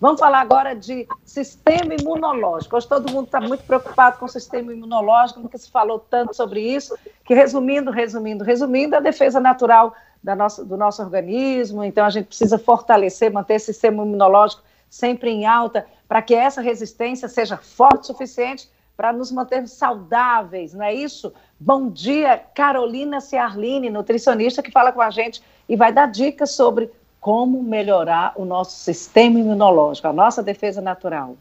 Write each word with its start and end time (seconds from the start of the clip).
Vamos 0.00 0.18
falar 0.18 0.40
agora 0.40 0.74
de 0.74 1.06
sistema 1.26 1.94
imunológico. 1.94 2.74
Hoje 2.74 2.88
todo 2.88 3.12
mundo 3.12 3.26
está 3.26 3.38
muito 3.38 3.62
preocupado 3.64 4.18
com 4.18 4.24
o 4.24 4.28
sistema 4.28 4.72
imunológico, 4.72 5.40
nunca 5.40 5.58
se 5.58 5.70
falou 5.70 5.98
tanto 5.98 6.34
sobre 6.34 6.62
isso, 6.62 6.96
que 7.22 7.34
resumindo, 7.34 7.90
resumindo, 7.90 8.42
resumindo, 8.42 8.96
a 8.96 9.00
defesa 9.00 9.38
natural 9.38 9.94
da 10.24 10.34
nossa, 10.34 10.64
do 10.64 10.74
nosso 10.74 11.02
organismo, 11.02 11.84
então 11.84 12.06
a 12.06 12.08
gente 12.08 12.28
precisa 12.28 12.58
fortalecer, 12.58 13.30
manter 13.30 13.56
esse 13.56 13.66
sistema 13.66 14.02
imunológico 14.02 14.62
sempre 14.88 15.30
em 15.30 15.44
alta, 15.44 15.86
para 16.08 16.22
que 16.22 16.34
essa 16.34 16.62
resistência 16.62 17.28
seja 17.28 17.58
forte 17.58 18.04
o 18.04 18.06
suficiente 18.06 18.70
para 18.96 19.12
nos 19.12 19.30
manter 19.30 19.68
saudáveis, 19.68 20.72
não 20.72 20.84
é 20.84 20.94
isso? 20.94 21.30
Bom 21.58 21.90
dia, 21.90 22.42
Carolina 22.54 23.20
Ciarline, 23.20 23.90
nutricionista, 23.90 24.62
que 24.62 24.70
fala 24.70 24.92
com 24.92 25.02
a 25.02 25.10
gente 25.10 25.42
e 25.68 25.76
vai 25.76 25.92
dar 25.92 26.06
dicas 26.06 26.52
sobre 26.52 26.90
como 27.20 27.62
melhorar 27.62 28.32
o 28.34 28.44
nosso 28.44 28.78
sistema 28.78 29.38
imunológico, 29.38 30.08
a 30.08 30.12
nossa 30.12 30.42
defesa 30.42 30.80
natural. 30.80 31.36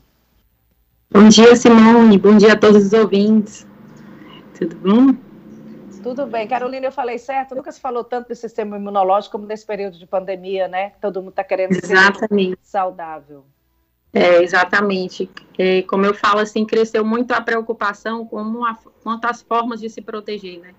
Bom 1.09 1.29
dia, 1.29 1.55
Simone. 1.55 2.17
Bom 2.17 2.37
dia 2.37 2.53
a 2.53 2.57
todos 2.57 2.85
os 2.85 2.93
ouvintes. 2.93 3.65
Tudo 4.57 4.75
bom? 4.75 5.15
Tudo 6.03 6.25
bem. 6.27 6.47
Carolina, 6.47 6.87
eu 6.87 6.91
falei 6.91 7.17
certo? 7.17 7.55
Nunca 7.55 7.71
se 7.71 7.79
falou 7.79 8.03
tanto 8.03 8.27
do 8.27 8.35
sistema 8.35 8.77
imunológico 8.77 9.33
como 9.33 9.47
nesse 9.47 9.65
período 9.65 9.97
de 9.97 10.05
pandemia, 10.05 10.67
né? 10.67 10.91
Todo 11.01 11.21
mundo 11.21 11.31
está 11.31 11.43
querendo 11.43 11.71
exatamente. 11.71 12.51
ser 12.51 12.59
saudável. 12.61 13.45
É, 14.13 14.41
exatamente. 14.41 15.29
É, 15.57 15.81
como 15.83 16.05
eu 16.05 16.13
falo, 16.13 16.39
assim, 16.39 16.65
cresceu 16.65 17.05
muito 17.05 17.31
a 17.31 17.41
preocupação 17.41 18.25
com 18.25 18.65
a, 18.65 18.77
quanto 19.03 19.25
às 19.25 19.41
formas 19.41 19.79
de 19.79 19.89
se 19.89 20.01
proteger, 20.01 20.59
né? 20.59 20.73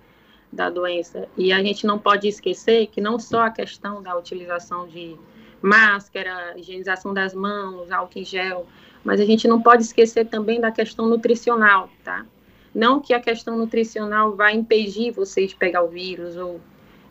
Da 0.53 0.69
doença. 0.69 1.29
E 1.37 1.53
a 1.53 1.63
gente 1.63 1.87
não 1.87 1.99
pode 1.99 2.27
esquecer 2.27 2.89
que 2.89 3.01
não 3.01 3.19
só 3.19 3.43
a 3.43 3.51
questão 3.51 4.03
da 4.03 4.17
utilização 4.17 4.87
de 4.89 5.17
máscara, 5.63 6.55
higienização 6.57 7.15
das 7.15 7.35
mãos, 7.35 7.91
álcool 7.91 8.19
em 8.19 8.25
gel, 8.25 8.67
mas 9.05 9.21
a 9.21 9.25
gente 9.25 9.47
não 9.47 9.61
pode 9.61 9.83
esquecer 9.83 10.27
também 10.27 10.61
da 10.61 10.71
questão 10.71 11.07
nutricional, 11.07 11.89
tá? 12.05 12.27
Não 12.75 13.01
que 13.01 13.13
a 13.13 13.21
questão 13.21 13.57
nutricional 13.57 14.37
vai 14.37 14.55
impedir 14.55 15.11
você 15.11 15.47
de 15.47 15.57
pegar 15.57 15.83
o 15.83 15.89
vírus 15.89 16.37
ou 16.37 16.61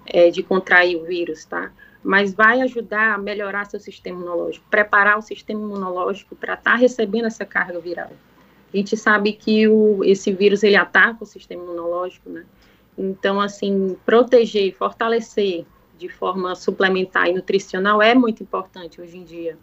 é, 0.05 0.29
de 0.29 0.41
contrair 0.41 0.97
o 0.97 1.05
vírus, 1.05 1.45
tá? 1.45 1.71
Mas 2.03 2.33
vai 2.33 2.61
ajudar 2.61 3.15
a 3.15 3.17
melhorar 3.17 3.65
seu 3.65 3.79
sistema 3.79 4.17
imunológico, 4.17 4.65
preparar 4.69 5.17
o 5.17 5.21
sistema 5.21 5.61
imunológico 5.61 6.35
para 6.35 6.53
estar 6.53 6.71
tá 6.71 6.77
recebendo 6.77 7.25
essa 7.25 7.45
carga 7.45 7.79
viral. 7.79 8.11
A 8.73 8.77
gente 8.77 8.95
sabe 8.95 9.33
que 9.33 9.67
o, 9.67 10.03
esse 10.03 10.31
vírus 10.31 10.63
ele 10.63 10.75
ataca 10.75 11.23
o 11.23 11.27
sistema 11.27 11.63
imunológico, 11.63 12.29
né? 12.29 12.45
Então, 13.01 13.39
assim, 13.39 13.97
proteger, 14.05 14.75
fortalecer 14.75 15.65
de 15.97 16.09
forma 16.09 16.53
suplementar 16.53 17.29
e 17.29 17.33
nutricional 17.33 18.01
é 18.01 18.13
muito 18.13 18.43
importante 18.43 18.99
hoje 18.99 19.17
em 19.17 19.23
dia. 19.23 19.57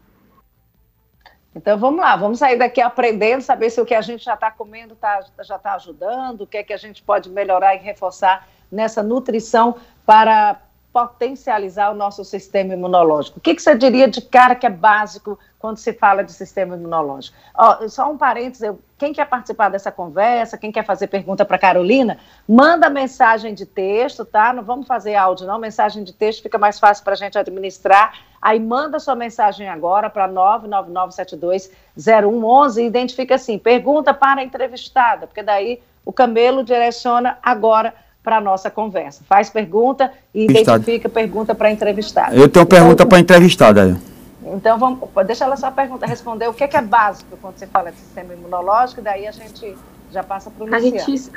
Então 1.54 1.78
vamos 1.78 2.00
lá, 2.00 2.16
vamos 2.16 2.38
sair 2.38 2.58
daqui 2.58 2.80
aprendendo, 2.80 3.40
saber 3.40 3.70
se 3.70 3.80
o 3.80 3.86
que 3.86 3.94
a 3.94 4.00
gente 4.02 4.24
já 4.24 4.34
está 4.34 4.50
comendo 4.50 4.94
tá, 4.94 5.24
já 5.42 5.56
está 5.56 5.74
ajudando, 5.74 6.42
o 6.42 6.46
que 6.46 6.58
é 6.58 6.62
que 6.62 6.72
a 6.72 6.76
gente 6.76 7.02
pode 7.02 7.30
melhorar 7.30 7.74
e 7.74 7.78
reforçar 7.78 8.46
nessa 8.70 9.02
nutrição 9.02 9.76
para 10.04 10.60
potencializar 10.96 11.90
o 11.90 11.94
nosso 11.94 12.24
sistema 12.24 12.72
imunológico. 12.72 13.36
O 13.36 13.40
que, 13.42 13.54
que 13.54 13.60
você 13.60 13.74
diria 13.74 14.08
de 14.08 14.22
cara 14.22 14.54
que 14.54 14.64
é 14.64 14.70
básico 14.70 15.38
quando 15.58 15.76
se 15.76 15.92
fala 15.92 16.24
de 16.24 16.32
sistema 16.32 16.74
imunológico? 16.74 17.36
Ó, 17.54 17.86
só 17.86 18.10
um 18.10 18.16
parênteses, 18.16 18.74
quem 18.96 19.12
quer 19.12 19.26
participar 19.26 19.68
dessa 19.68 19.92
conversa, 19.92 20.56
quem 20.56 20.72
quer 20.72 20.86
fazer 20.86 21.08
pergunta 21.08 21.44
para 21.44 21.58
Carolina, 21.58 22.16
manda 22.48 22.88
mensagem 22.88 23.52
de 23.52 23.66
texto, 23.66 24.24
tá? 24.24 24.54
Não 24.54 24.62
vamos 24.62 24.86
fazer 24.86 25.16
áudio, 25.16 25.46
não. 25.46 25.58
Mensagem 25.58 26.02
de 26.02 26.14
texto 26.14 26.42
fica 26.42 26.56
mais 26.56 26.80
fácil 26.80 27.04
para 27.04 27.12
a 27.12 27.16
gente 27.16 27.36
administrar. 27.36 28.18
Aí 28.40 28.58
manda 28.58 28.98
sua 28.98 29.14
mensagem 29.14 29.68
agora 29.68 30.08
para 30.08 30.26
999720111 30.30 32.78
e 32.78 32.86
identifica 32.86 33.34
assim, 33.34 33.58
pergunta 33.58 34.14
para 34.14 34.40
a 34.40 34.44
entrevistada, 34.44 35.26
porque 35.26 35.42
daí 35.42 35.82
o 36.06 36.12
Camelo 36.12 36.64
direciona 36.64 37.38
agora 37.42 37.92
para 38.26 38.38
a 38.38 38.40
nossa 38.40 38.68
conversa. 38.68 39.22
Faz 39.28 39.48
pergunta 39.48 40.12
e 40.34 40.46
identifica 40.46 41.08
pergunta 41.08 41.54
para 41.54 41.68
a 41.68 41.70
entrevistada. 41.70 42.34
Eu 42.34 42.48
tenho 42.48 42.66
pergunta 42.66 42.94
então, 42.94 43.06
para 43.06 43.18
a 43.18 43.20
entrevistada. 43.20 44.00
Então, 44.42 44.76
vamos, 44.76 45.08
deixa 45.24 45.44
ela 45.44 45.56
só 45.56 45.70
pergunta, 45.70 46.06
responder 46.06 46.48
o 46.48 46.52
que 46.52 46.64
é, 46.64 46.66
que 46.66 46.76
é 46.76 46.82
básico 46.82 47.36
quando 47.40 47.56
você 47.56 47.68
fala 47.68 47.92
de 47.92 47.98
sistema 47.98 48.34
imunológico, 48.34 49.00
daí 49.00 49.28
a 49.28 49.30
gente 49.30 49.76
já 50.10 50.24
passa 50.24 50.50
para 50.50 50.64
o 50.64 50.74
a 50.74 50.80
gente, 50.80 51.30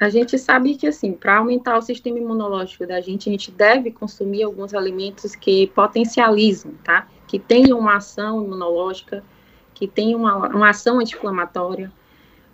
a 0.00 0.08
gente 0.08 0.38
sabe 0.38 0.76
que, 0.76 0.86
assim, 0.86 1.12
para 1.12 1.38
aumentar 1.38 1.76
o 1.76 1.82
sistema 1.82 2.18
imunológico 2.18 2.86
da 2.86 3.00
gente, 3.00 3.28
a 3.28 3.32
gente 3.32 3.50
deve 3.50 3.90
consumir 3.90 4.44
alguns 4.44 4.74
alimentos 4.74 5.34
que 5.34 5.66
potencializam, 5.68 6.70
tá? 6.84 7.08
Que 7.26 7.36
tenham 7.36 7.76
uma 7.76 7.96
ação 7.96 8.44
imunológica, 8.44 9.24
que 9.74 9.88
tenham 9.88 10.20
uma, 10.20 10.36
uma 10.36 10.70
ação 10.70 11.00
anti-inflamatória. 11.00 11.90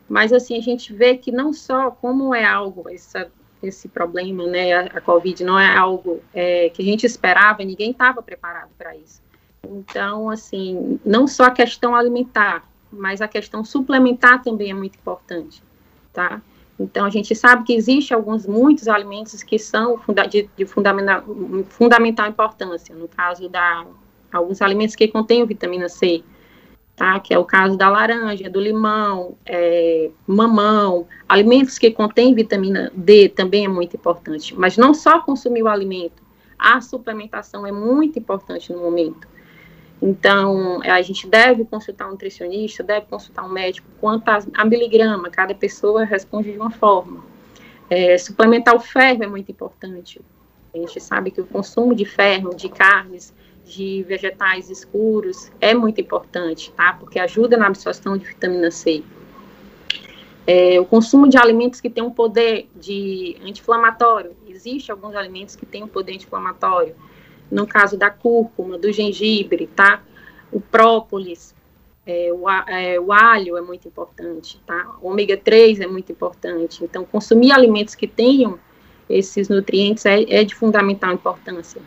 Mas, 0.08 0.32
assim, 0.32 0.56
a 0.56 0.62
gente 0.62 0.90
vê 0.90 1.18
que 1.18 1.30
não 1.30 1.52
só 1.52 1.90
como 1.90 2.34
é 2.34 2.46
algo, 2.46 2.88
essa 2.88 3.30
esse 3.62 3.88
problema, 3.88 4.46
né? 4.46 4.72
A, 4.72 4.80
a 4.98 5.00
Covid 5.00 5.42
não 5.44 5.58
é 5.58 5.76
algo 5.76 6.20
é, 6.32 6.68
que 6.70 6.82
a 6.82 6.84
gente 6.84 7.04
esperava, 7.04 7.64
ninguém 7.64 7.90
estava 7.90 8.22
preparado 8.22 8.70
para 8.76 8.96
isso. 8.96 9.22
Então, 9.62 10.30
assim, 10.30 11.00
não 11.04 11.26
só 11.26 11.44
a 11.44 11.50
questão 11.50 11.94
alimentar, 11.94 12.68
mas 12.90 13.20
a 13.20 13.28
questão 13.28 13.64
suplementar 13.64 14.42
também 14.42 14.70
é 14.70 14.74
muito 14.74 14.96
importante, 14.96 15.62
tá? 16.12 16.40
Então, 16.78 17.04
a 17.04 17.10
gente 17.10 17.34
sabe 17.34 17.64
que 17.64 17.74
existe 17.74 18.14
alguns, 18.14 18.46
muitos 18.46 18.86
alimentos 18.86 19.42
que 19.42 19.58
são 19.58 20.00
de, 20.30 20.48
de 20.56 20.64
fundamental, 20.64 21.24
fundamental 21.68 22.28
importância, 22.28 22.94
no 22.94 23.08
caso 23.08 23.48
da, 23.48 23.84
alguns 24.32 24.62
alimentos 24.62 24.94
que 24.94 25.08
contêm 25.08 25.44
vitamina 25.44 25.88
C, 25.88 26.22
tá? 26.98 27.20
Que 27.20 27.32
é 27.32 27.38
o 27.38 27.44
caso 27.44 27.78
da 27.78 27.88
laranja, 27.88 28.50
do 28.50 28.60
limão, 28.60 29.36
é, 29.46 30.10
mamão, 30.26 31.06
alimentos 31.28 31.78
que 31.78 31.90
contêm 31.92 32.34
vitamina 32.34 32.90
D 32.94 33.28
também 33.28 33.64
é 33.64 33.68
muito 33.68 33.96
importante. 33.96 34.54
Mas 34.56 34.76
não 34.76 34.92
só 34.92 35.20
consumir 35.20 35.62
o 35.62 35.68
alimento, 35.68 36.22
a 36.58 36.80
suplementação 36.80 37.64
é 37.64 37.70
muito 37.70 38.18
importante 38.18 38.72
no 38.72 38.80
momento. 38.80 39.28
Então, 40.02 40.80
a 40.82 41.00
gente 41.02 41.26
deve 41.26 41.64
consultar 41.64 42.08
um 42.08 42.12
nutricionista, 42.12 42.82
deve 42.82 43.06
consultar 43.06 43.44
um 43.44 43.48
médico 43.48 43.88
quanto 44.00 44.28
a, 44.28 44.38
a 44.54 44.64
miligrama, 44.64 45.30
cada 45.30 45.54
pessoa 45.54 46.04
responde 46.04 46.52
de 46.52 46.58
uma 46.58 46.70
forma. 46.70 47.24
É, 47.88 48.18
suplementar 48.18 48.74
o 48.74 48.80
ferro 48.80 49.22
é 49.22 49.26
muito 49.26 49.50
importante. 49.50 50.20
A 50.74 50.78
gente 50.78 51.00
sabe 51.00 51.30
que 51.30 51.40
o 51.40 51.46
consumo 51.46 51.94
de 51.94 52.04
ferro, 52.04 52.54
de 52.54 52.68
carnes, 52.68 53.32
de 53.68 54.02
vegetais 54.04 54.70
escuros 54.70 55.50
é 55.60 55.74
muito 55.74 56.00
importante, 56.00 56.72
tá? 56.72 56.94
Porque 56.94 57.18
ajuda 57.18 57.56
na 57.56 57.66
absorção 57.66 58.16
de 58.16 58.24
vitamina 58.24 58.70
C. 58.70 59.04
É, 60.46 60.80
o 60.80 60.86
consumo 60.86 61.28
de 61.28 61.36
alimentos 61.36 61.78
que 61.78 61.90
têm 61.90 62.02
um 62.02 62.10
poder 62.10 62.68
de 62.74 63.36
anti-inflamatório. 63.42 64.34
Existem 64.48 64.92
alguns 64.92 65.14
alimentos 65.14 65.54
que 65.54 65.66
têm 65.66 65.84
um 65.84 65.88
poder 65.88 66.14
anti-inflamatório. 66.14 66.96
No 67.50 67.66
caso 67.66 67.98
da 67.98 68.10
cúrcuma, 68.10 68.78
do 68.78 68.90
gengibre, 68.90 69.66
tá? 69.66 70.02
O 70.50 70.58
própolis, 70.58 71.54
é, 72.06 72.32
o, 72.32 72.48
é, 72.48 72.98
o, 72.98 73.12
alho 73.12 73.58
é 73.58 73.60
muito 73.60 73.86
importante, 73.86 74.58
tá? 74.66 74.96
O 75.02 75.08
ômega 75.08 75.36
3 75.36 75.80
é 75.80 75.86
muito 75.86 76.10
importante. 76.10 76.82
Então, 76.82 77.04
consumir 77.04 77.52
alimentos 77.52 77.94
que 77.94 78.06
tenham 78.06 78.58
esses 79.08 79.50
nutrientes 79.50 80.06
é, 80.06 80.22
é 80.22 80.44
de 80.44 80.54
fundamental 80.54 81.12
importância. 81.12 81.82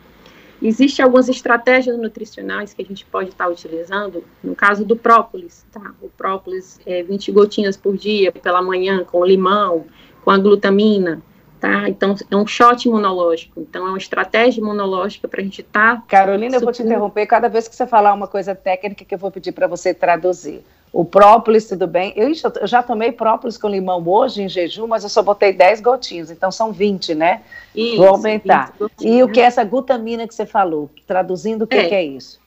Existem 0.61 1.03
algumas 1.03 1.27
estratégias 1.27 1.97
nutricionais 1.97 2.73
que 2.73 2.81
a 2.81 2.85
gente 2.85 3.03
pode 3.05 3.29
estar 3.29 3.47
utilizando, 3.47 4.23
no 4.43 4.55
caso 4.55 4.85
do 4.85 4.95
própolis, 4.95 5.65
tá? 5.71 5.93
O 5.99 6.07
própolis 6.07 6.79
é 6.85 7.01
20 7.01 7.31
gotinhas 7.31 7.75
por 7.75 7.97
dia, 7.97 8.31
pela 8.31 8.61
manhã, 8.61 9.03
com 9.03 9.25
limão, 9.25 9.85
com 10.23 10.29
a 10.29 10.37
glutamina, 10.37 11.19
tá? 11.59 11.89
Então, 11.89 12.15
é 12.29 12.35
um 12.35 12.45
shot 12.45 12.87
imunológico. 12.87 13.59
Então, 13.59 13.87
é 13.87 13.89
uma 13.89 13.97
estratégia 13.97 14.61
imunológica 14.61 15.27
para 15.27 15.41
a 15.41 15.43
gente 15.43 15.61
estar... 15.61 15.95
Tá 15.95 16.03
Carolina, 16.07 16.57
eu 16.57 16.61
vou 16.61 16.71
te 16.71 16.83
interromper 16.83 17.25
cada 17.25 17.47
vez 17.47 17.67
que 17.67 17.75
você 17.75 17.87
falar 17.87 18.13
uma 18.13 18.27
coisa 18.27 18.53
técnica 18.53 19.03
que 19.03 19.15
eu 19.15 19.19
vou 19.19 19.31
pedir 19.31 19.53
para 19.53 19.65
você 19.65 19.95
traduzir. 19.95 20.63
O 20.93 21.05
própolis, 21.05 21.67
tudo 21.67 21.87
bem? 21.87 22.11
Eu, 22.17 22.27
eu, 22.29 22.67
já 22.67 22.83
tomei 22.83 23.13
própolis 23.13 23.57
com 23.57 23.69
limão 23.69 24.05
hoje 24.05 24.43
em 24.43 24.49
jejum, 24.49 24.87
mas 24.87 25.03
eu 25.03 25.09
só 25.09 25.23
botei 25.23 25.53
10 25.53 25.79
gotinhas, 25.79 26.29
então 26.29 26.51
são 26.51 26.73
20, 26.73 27.15
né? 27.15 27.43
Isso, 27.73 27.97
Vou 27.97 28.07
aumentar. 28.07 28.73
E 28.99 29.23
o 29.23 29.29
que 29.29 29.39
é 29.39 29.43
essa 29.43 29.63
glutamina 29.63 30.27
que 30.27 30.35
você 30.35 30.45
falou? 30.45 30.89
Traduzindo, 31.07 31.61
o 31.61 31.67
que 31.67 31.77
é, 31.77 31.87
que 31.87 31.95
é 31.95 32.03
isso? 32.03 32.41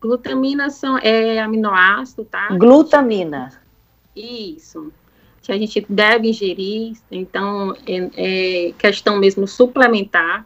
Glutamina 0.00 0.68
são, 0.68 0.98
é 0.98 1.38
aminoácido, 1.38 2.24
tá? 2.24 2.48
Glutamina. 2.56 3.52
Isso. 4.16 4.92
Que 5.40 5.52
a 5.52 5.58
gente 5.58 5.86
deve 5.88 6.28
ingerir, 6.28 6.96
então 7.10 7.74
é, 7.86 8.10
é 8.16 8.72
questão 8.72 9.16
mesmo 9.16 9.46
suplementar, 9.46 10.44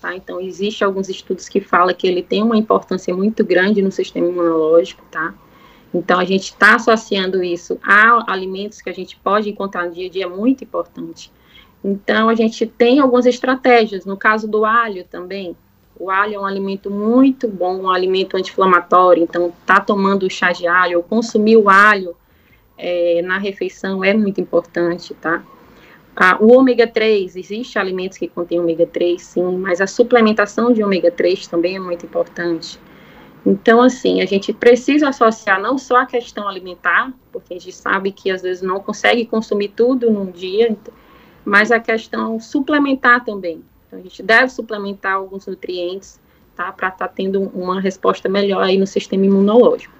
tá? 0.00 0.14
Então, 0.16 0.40
existe 0.40 0.82
alguns 0.82 1.08
estudos 1.08 1.48
que 1.48 1.60
falam 1.60 1.94
que 1.94 2.06
ele 2.06 2.22
tem 2.22 2.42
uma 2.42 2.56
importância 2.56 3.14
muito 3.14 3.44
grande 3.44 3.80
no 3.80 3.92
sistema 3.92 4.26
imunológico, 4.26 5.04
tá? 5.10 5.34
Então, 5.94 6.18
a 6.18 6.24
gente 6.24 6.44
está 6.44 6.74
associando 6.74 7.42
isso 7.42 7.78
a 7.82 8.32
alimentos 8.32 8.82
que 8.82 8.90
a 8.90 8.92
gente 8.92 9.16
pode 9.16 9.48
encontrar 9.48 9.86
no 9.86 9.92
dia 9.92 10.08
a 10.08 10.10
dia, 10.10 10.24
é 10.24 10.28
muito 10.28 10.64
importante. 10.64 11.30
Então, 11.84 12.28
a 12.28 12.34
gente 12.34 12.66
tem 12.66 12.98
algumas 12.98 13.26
estratégias. 13.26 14.04
No 14.04 14.16
caso 14.16 14.48
do 14.48 14.64
alho 14.64 15.04
também, 15.04 15.56
O 15.96 16.10
alho 16.10 16.34
é 16.34 16.38
um 16.38 16.44
alimento 16.44 16.90
muito 16.90 17.46
bom, 17.48 17.82
um 17.82 17.90
alimento 17.90 18.36
anti-inflamatório, 18.36 19.22
então 19.22 19.52
tá 19.64 19.80
tomando 19.80 20.28
chá 20.28 20.50
de 20.52 20.66
alho 20.66 20.98
ou 20.98 21.04
consumir 21.04 21.56
o 21.56 21.68
alho 21.68 22.16
é, 22.76 23.22
na 23.22 23.38
refeição 23.38 24.02
é 24.04 24.12
muito 24.12 24.40
importante, 24.40 25.14
tá? 25.14 25.44
Ah, 26.16 26.36
o 26.40 26.52
ômega 26.52 26.86
3, 26.86 27.36
existe 27.36 27.78
alimentos 27.78 28.18
que 28.18 28.28
contêm 28.28 28.60
ômega 28.60 28.86
3, 28.86 29.22
sim, 29.22 29.56
mas 29.58 29.80
a 29.80 29.86
suplementação 29.86 30.72
de 30.72 30.82
ômega 30.82 31.10
3 31.10 31.46
também 31.46 31.76
é 31.76 31.80
muito 31.80 32.04
importante. 32.06 32.78
Então, 33.46 33.82
assim, 33.82 34.22
a 34.22 34.26
gente 34.26 34.52
precisa 34.52 35.08
associar 35.08 35.60
não 35.60 35.76
só 35.76 35.98
a 35.98 36.06
questão 36.06 36.48
alimentar, 36.48 37.12
porque 37.30 37.54
a 37.54 37.58
gente 37.58 37.74
sabe 37.74 38.10
que 38.10 38.30
às 38.30 38.40
vezes 38.40 38.62
não 38.62 38.80
consegue 38.80 39.26
consumir 39.26 39.68
tudo 39.68 40.10
num 40.10 40.30
dia, 40.30 40.74
mas 41.44 41.70
a 41.70 41.78
questão 41.78 42.40
suplementar 42.40 43.22
também. 43.22 43.62
Então, 43.86 43.98
a 43.98 44.02
gente 44.02 44.22
deve 44.22 44.48
suplementar 44.48 45.14
alguns 45.14 45.46
nutrientes, 45.46 46.18
tá, 46.56 46.72
para 46.72 46.88
estar 46.88 47.08
tá 47.08 47.12
tendo 47.14 47.42
uma 47.54 47.80
resposta 47.80 48.28
melhor 48.28 48.62
aí 48.62 48.78
no 48.78 48.86
sistema 48.86 49.26
imunológico. 49.26 49.94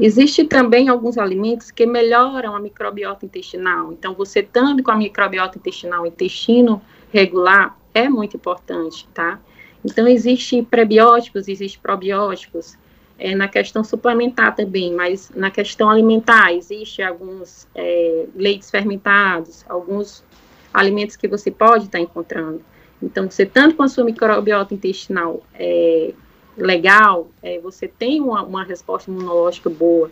Existem 0.00 0.46
também 0.46 0.88
alguns 0.88 1.18
alimentos 1.18 1.70
que 1.70 1.86
melhoram 1.86 2.56
a 2.56 2.60
microbiota 2.60 3.26
intestinal. 3.26 3.92
Então, 3.92 4.14
você 4.14 4.40
estando 4.40 4.82
com 4.82 4.90
a 4.90 4.96
microbiota 4.96 5.58
intestinal, 5.58 6.06
intestino 6.06 6.82
regular, 7.12 7.78
é 7.92 8.08
muito 8.08 8.36
importante, 8.36 9.06
tá? 9.14 9.38
Então, 9.84 10.08
existem 10.08 10.64
prebióticos, 10.64 11.46
existem 11.46 11.80
probióticos, 11.82 12.76
é, 13.18 13.34
na 13.34 13.46
questão 13.48 13.84
suplementar 13.84 14.56
também, 14.56 14.92
mas 14.92 15.30
na 15.34 15.50
questão 15.50 15.88
alimentar, 15.88 16.52
existe 16.52 17.02
alguns 17.02 17.68
é, 17.74 18.26
leites 18.34 18.70
fermentados, 18.70 19.64
alguns 19.68 20.24
alimentos 20.72 21.16
que 21.16 21.28
você 21.28 21.50
pode 21.50 21.84
estar 21.84 22.00
encontrando. 22.00 22.60
Então, 23.00 23.30
você 23.30 23.46
tanto 23.46 23.76
com 23.76 23.82
a 23.82 23.88
sua 23.88 24.04
microbiota 24.04 24.74
intestinal 24.74 25.42
é, 25.54 26.12
legal, 26.56 27.28
é, 27.42 27.58
você 27.60 27.86
tem 27.86 28.20
uma, 28.20 28.42
uma 28.42 28.64
resposta 28.64 29.10
imunológica 29.10 29.70
boa, 29.70 30.10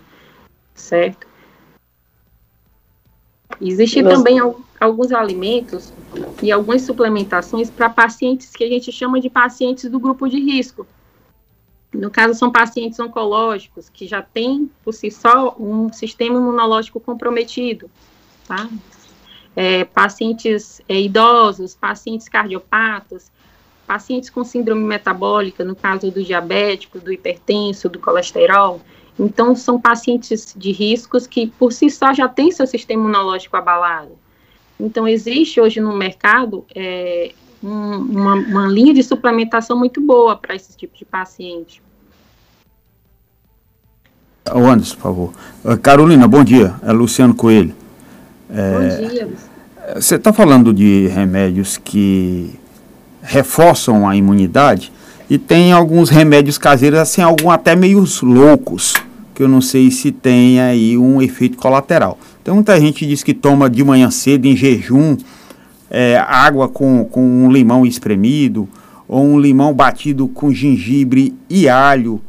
certo? 0.75 1.27
Existem 3.61 4.03
também 4.03 4.39
alguns 4.81 5.13
alimentos 5.13 5.93
e 6.43 6.51
algumas 6.51 6.83
suplementações 6.83 7.71
para 7.71 7.89
pacientes 7.89 8.51
que 8.51 8.65
a 8.65 8.69
gente 8.69 8.91
chama 8.91 9.21
de 9.21 9.31
pacientes 9.31 9.89
do 9.91 9.99
grupo 9.99 10.29
de 10.29 10.39
risco. 10.39 10.87
No 11.93 12.11
caso, 12.11 12.35
são 12.35 12.51
pacientes 12.51 12.99
oncológicos 12.99 13.89
que 13.89 14.07
já 14.07 14.23
têm, 14.23 14.71
por 14.83 14.95
si 14.95 15.11
só, 15.11 15.55
um 15.59 15.93
sistema 15.93 16.39
imunológico 16.39 16.99
comprometido, 16.99 17.91
tá? 18.49 18.69
É, 19.55 19.85
pacientes 19.85 20.81
é, 20.89 20.99
idosos, 20.99 21.75
pacientes 21.75 22.29
cardiopatas, 22.29 23.31
pacientes 23.87 24.31
com 24.31 24.43
síndrome 24.43 24.83
metabólica, 24.83 25.63
no 25.65 25.77
caso 25.77 26.11
do 26.11 26.23
diabético, 26.25 26.99
do 26.99 27.13
hipertenso, 27.13 27.91
do 27.91 27.99
colesterol. 27.99 28.81
Então, 29.19 29.55
são 29.55 29.81
pacientes 29.81 30.55
de 30.57 30.73
riscos 30.73 31.27
que, 31.27 31.47
por 31.47 31.73
si 31.73 31.91
só, 31.91 32.15
já 32.15 32.29
têm 32.29 32.51
seu 32.51 32.67
sistema 32.67 33.03
imunológico 33.03 33.57
abalado. 33.57 34.13
Então, 34.81 35.07
existe 35.07 35.61
hoje 35.61 35.81
no 35.81 35.95
mercado 35.95 36.65
é, 36.75 37.33
um, 37.63 37.97
uma, 37.97 38.35
uma 38.35 38.67
linha 38.67 38.93
de 38.93 39.03
suplementação 39.03 39.79
muito 39.79 40.01
boa 40.01 40.37
para 40.37 40.55
esse 40.55 40.77
tipo 40.77 40.97
de 40.97 41.05
paciente. 41.05 41.83
O 44.51 44.67
Anderson, 44.67 44.97
por 44.97 45.03
favor. 45.03 45.33
Uh, 45.65 45.79
Carolina, 45.79 46.27
bom 46.27 46.43
dia. 46.43 46.75
É 46.83 46.91
Luciano 46.91 47.35
Coelho. 47.35 47.75
É, 48.51 48.99
bom 48.99 49.09
dia. 49.09 49.29
Você 49.95 50.17
está 50.17 50.33
falando 50.33 50.73
de 50.73 51.07
remédios 51.09 51.77
que 51.77 52.59
reforçam 53.23 54.09
a 54.09 54.17
imunidade 54.17 54.93
e 55.29 55.39
tem 55.39 55.73
alguns 55.73 56.11
remédios 56.11 56.59
caseiros, 56.59 56.99
assim, 56.99 57.23
alguns 57.23 57.53
até 57.53 57.75
meio 57.75 58.05
loucos, 58.23 58.95
que 59.35 59.43
eu 59.43 59.49
não 59.49 59.61
sei 59.61 59.91
se 59.91 60.13
tem 60.13 60.61
aí 60.61 60.99
um 60.99 61.23
efeito 61.23 61.57
colateral. 61.57 62.19
Então 62.43 62.55
muita 62.55 62.79
gente 62.81 63.07
diz 63.07 63.23
que 63.23 63.33
toma 63.33 63.71
de 63.71 63.83
manhã 63.83 64.11
cedo, 64.11 64.47
em 64.47 64.57
jejum, 64.57 65.17
é, 65.91 66.17
água 66.17 66.69
com, 66.69 67.05
com 67.05 67.23
um 67.23 67.51
limão 67.51 67.87
espremido, 67.87 68.69
ou 69.09 69.23
um 69.23 69.39
limão 69.39 69.73
batido 69.73 70.27
com 70.29 70.53
gengibre 70.53 71.35
e 71.49 71.69
alho. 71.69 72.21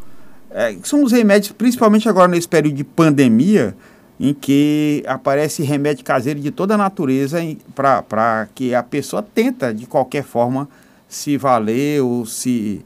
É, 0.51 0.75
são 0.84 1.04
os 1.04 1.12
remédios, 1.12 1.51
principalmente 1.51 2.07
agora 2.07 2.28
nesse 2.28 2.48
período 2.48 2.75
de 2.75 2.84
pandemia, 2.84 3.75
em 4.19 4.34
que 4.34 5.04
aparece 5.07 5.63
remédio 5.63 6.06
caseiro 6.06 6.40
de 6.40 6.51
toda 6.51 6.78
natureza 6.78 7.40
para 7.74 8.48
que 8.54 8.75
a 8.75 8.84
pessoa 8.84 9.24
tenta, 9.24 9.74
de 9.74 9.86
qualquer 9.86 10.24
forma, 10.24 10.69
se 11.15 11.38
valer 11.38 12.01
ou 12.01 12.25
se, 12.25 12.83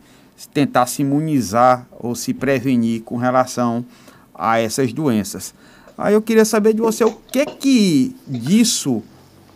tentar 0.53 0.85
se 0.85 1.01
imunizar 1.01 1.87
ou 1.99 2.15
se 2.15 2.33
prevenir 2.33 3.01
com 3.01 3.17
relação 3.17 3.85
a 4.33 4.59
essas 4.59 4.93
doenças. 4.93 5.53
Aí 5.97 6.13
eu 6.13 6.21
queria 6.21 6.45
saber 6.45 6.73
de 6.73 6.81
você 6.81 7.03
o 7.03 7.11
que 7.11 7.45
que 7.45 8.15
disso 8.27 9.01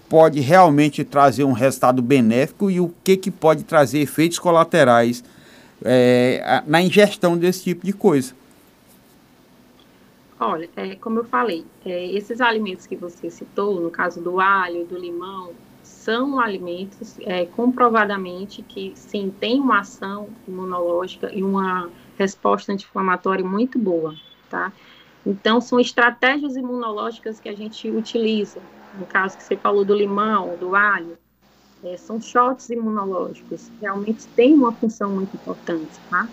pode 0.09 0.39
realmente 0.39 1.03
trazer 1.03 1.44
um 1.44 1.51
resultado 1.51 2.01
benéfico 2.01 2.69
e 2.71 2.79
o 2.79 2.94
que 3.03 3.15
que 3.15 3.29
pode 3.29 3.63
trazer 3.63 4.00
efeitos 4.00 4.39
colaterais 4.39 5.24
é, 5.83 6.63
na 6.65 6.81
ingestão 6.81 7.38
desse 7.38 7.63
tipo 7.63 7.85
de 7.85 7.94
coisa. 7.94 8.33
Olha, 10.39 10.67
é, 10.75 10.95
como 10.95 11.19
eu 11.19 11.24
falei, 11.24 11.63
é, 11.85 12.12
esses 12.13 12.41
alimentos 12.41 12.88
que 12.88 12.95
você 12.95 13.29
citou, 13.29 13.79
no 13.79 13.91
caso 13.91 14.19
do 14.19 14.39
alho, 14.39 14.85
do 14.85 14.97
limão, 14.97 15.51
são 16.01 16.39
alimentos 16.39 17.18
é, 17.21 17.45
comprovadamente 17.45 18.63
que 18.63 18.92
sim 18.95 19.31
tem 19.39 19.59
uma 19.59 19.81
ação 19.81 20.30
imunológica 20.48 21.31
e 21.31 21.44
uma 21.44 21.89
resposta 22.18 22.74
anti-inflamatória 22.74 23.45
muito 23.45 23.77
boa, 23.77 24.15
tá? 24.50 24.74
Então 25.25 25.62
são 25.62 25.80
estratégias 25.80 26.56
imunológicas 26.56 27.39
que 27.39 27.48
a 27.48 27.56
gente 27.56 27.89
utiliza. 27.89 28.59
No 28.98 29.06
caso 29.06 29.38
que 29.38 29.44
você 29.44 29.56
falou 29.56 29.86
do 29.86 29.94
limão, 29.94 30.57
do 30.57 30.75
alho, 30.75 31.18
é, 31.83 31.95
são 31.98 32.19
shots 32.19 32.69
imunológicos. 32.69 33.71
Realmente 33.80 34.27
tem 34.30 34.56
uma 34.56 34.71
função 34.71 35.12
muito 35.12 35.36
importante, 35.36 36.00
tá? 36.09 36.27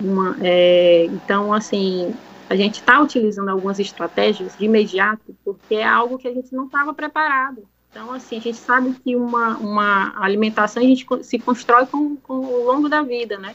Uma, 0.00 0.36
é, 0.40 1.06
então 1.06 1.52
assim 1.52 2.14
a 2.48 2.54
gente 2.54 2.76
está 2.76 3.00
utilizando 3.00 3.48
algumas 3.48 3.80
estratégias 3.80 4.56
de 4.56 4.66
imediato 4.66 5.34
porque 5.44 5.74
é 5.74 5.84
algo 5.84 6.16
que 6.16 6.28
a 6.28 6.32
gente 6.32 6.54
não 6.54 6.66
estava 6.66 6.94
preparado. 6.94 7.66
Então, 7.94 8.10
assim, 8.12 8.38
a 8.38 8.40
gente 8.40 8.58
sabe 8.58 8.92
que 9.04 9.14
uma, 9.14 9.56
uma 9.56 10.12
alimentação 10.16 10.82
a 10.82 10.84
gente 10.86 11.06
se 11.22 11.38
constrói 11.38 11.86
com, 11.86 12.16
com 12.16 12.34
o 12.34 12.64
longo 12.64 12.88
da 12.88 13.02
vida, 13.02 13.38
né? 13.38 13.54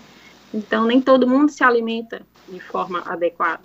Então, 0.54 0.86
nem 0.86 1.02
todo 1.02 1.28
mundo 1.28 1.52
se 1.52 1.62
alimenta 1.62 2.22
de 2.48 2.62
forma 2.62 3.04
adequada. 3.06 3.60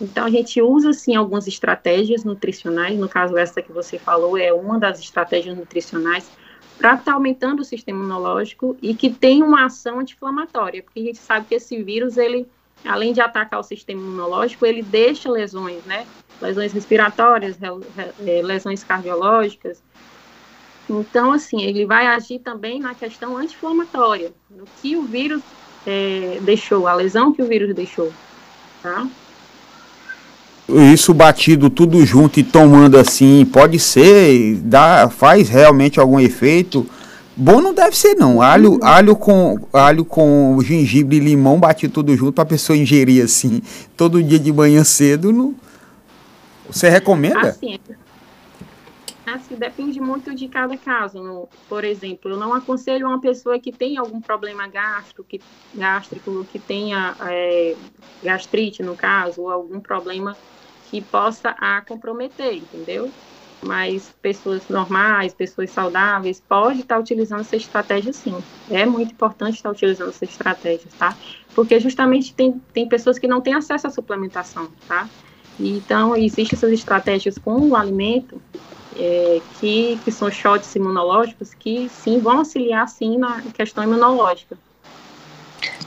Então, 0.00 0.24
a 0.24 0.30
gente 0.30 0.62
usa, 0.62 0.94
sim, 0.94 1.14
algumas 1.14 1.46
estratégias 1.46 2.24
nutricionais, 2.24 2.98
no 2.98 3.06
caso, 3.06 3.36
essa 3.36 3.60
que 3.60 3.70
você 3.70 3.98
falou 3.98 4.38
é 4.38 4.50
uma 4.50 4.78
das 4.78 4.98
estratégias 4.98 5.54
nutricionais, 5.54 6.30
para 6.78 6.94
estar 6.94 7.04
tá 7.04 7.12
aumentando 7.12 7.60
o 7.60 7.64
sistema 7.64 7.98
imunológico 7.98 8.78
e 8.80 8.94
que 8.94 9.10
tem 9.10 9.42
uma 9.42 9.66
ação 9.66 10.00
anti-inflamatória, 10.00 10.82
porque 10.82 11.00
a 11.00 11.04
gente 11.04 11.18
sabe 11.18 11.48
que 11.48 11.54
esse 11.54 11.82
vírus, 11.82 12.16
ele, 12.16 12.46
além 12.84 13.12
de 13.12 13.20
atacar 13.20 13.60
o 13.60 13.62
sistema 13.62 14.00
imunológico, 14.00 14.64
ele 14.64 14.82
deixa 14.82 15.30
lesões, 15.30 15.84
né? 15.84 16.06
Lesões 16.40 16.72
respiratórias, 16.72 17.56
é, 18.24 18.42
lesões 18.42 18.84
cardiológicas, 18.84 19.82
então, 20.88 21.32
assim, 21.32 21.62
ele 21.62 21.84
vai 21.84 22.06
agir 22.06 22.38
também 22.38 22.80
na 22.80 22.94
questão 22.94 23.36
anti-inflamatória, 23.36 24.32
no 24.50 24.64
que 24.80 24.96
o 24.96 25.02
vírus 25.02 25.42
é, 25.86 26.38
deixou, 26.40 26.86
a 26.88 26.94
lesão 26.94 27.32
que 27.32 27.42
o 27.42 27.46
vírus 27.46 27.74
deixou, 27.74 28.10
tá? 28.82 29.06
Isso 30.92 31.12
batido 31.12 31.68
tudo 31.68 32.04
junto 32.04 32.40
e 32.40 32.42
tomando 32.42 32.98
assim, 32.98 33.44
pode 33.44 33.78
ser, 33.78 34.56
dá, 34.56 35.08
faz 35.10 35.48
realmente 35.48 36.00
algum 36.00 36.20
efeito. 36.20 36.86
Bom 37.40 37.60
não 37.60 37.72
deve 37.72 37.96
ser 37.96 38.16
não. 38.16 38.42
Alho, 38.42 38.72
uhum. 38.72 38.78
alho 38.82 39.14
com 39.14 39.68
alho 39.72 40.04
com 40.04 40.58
gengibre 40.60 41.18
e 41.18 41.20
limão 41.20 41.60
batido 41.60 41.94
tudo 41.94 42.16
junto 42.16 42.32
para 42.32 42.42
a 42.42 42.46
pessoa 42.46 42.76
ingerir 42.76 43.24
assim, 43.24 43.62
todo 43.96 44.20
dia 44.20 44.40
de 44.40 44.52
manhã 44.52 44.82
cedo, 44.82 45.32
não... 45.32 45.54
Você 46.68 46.88
recomenda? 46.88 47.48
Assim, 47.48 47.78
Assim, 49.24 49.56
depende 49.56 50.00
muito 50.00 50.34
de 50.34 50.48
cada 50.48 50.76
caso. 50.76 51.22
No, 51.22 51.48
por 51.68 51.84
exemplo, 51.84 52.30
eu 52.30 52.36
não 52.36 52.54
aconselho 52.54 53.06
uma 53.06 53.20
pessoa 53.20 53.58
que 53.58 53.70
tem 53.70 53.98
algum 53.98 54.20
problema 54.20 54.66
gástrico, 54.66 55.22
que, 55.22 55.40
gástrico, 55.74 56.46
que 56.50 56.58
tenha 56.58 57.14
é, 57.28 57.76
gastrite, 58.22 58.82
no 58.82 58.96
caso, 58.96 59.42
ou 59.42 59.50
algum 59.50 59.80
problema 59.80 60.36
que 60.90 61.02
possa 61.02 61.50
a 61.50 61.82
comprometer, 61.82 62.54
entendeu? 62.54 63.10
Mas 63.62 64.10
pessoas 64.22 64.68
normais, 64.68 65.34
pessoas 65.34 65.70
saudáveis, 65.70 66.40
pode 66.40 66.80
estar 66.80 66.98
utilizando 66.98 67.40
essa 67.40 67.56
estratégia 67.56 68.12
sim. 68.12 68.36
É 68.70 68.86
muito 68.86 69.12
importante 69.12 69.56
estar 69.56 69.70
utilizando 69.70 70.10
essa 70.10 70.24
estratégia, 70.24 70.88
tá? 70.98 71.16
Porque 71.54 71.80
justamente 71.80 72.32
tem, 72.34 72.60
tem 72.72 72.88
pessoas 72.88 73.18
que 73.18 73.26
não 73.26 73.40
têm 73.40 73.54
acesso 73.54 73.88
à 73.88 73.90
suplementação, 73.90 74.68
tá? 74.86 75.08
Então, 75.58 76.16
existem 76.16 76.56
essas 76.56 76.70
estratégias 76.70 77.36
com 77.36 77.68
o 77.68 77.74
alimento 77.74 78.40
é, 78.96 79.40
que, 79.58 79.98
que 80.04 80.12
são 80.12 80.30
shots 80.30 80.74
imunológicos 80.74 81.52
que 81.52 81.88
sim 81.88 82.20
vão 82.20 82.38
auxiliar 82.38 82.88
sim 82.88 83.18
na 83.18 83.42
questão 83.52 83.82
imunológica. 83.82 84.56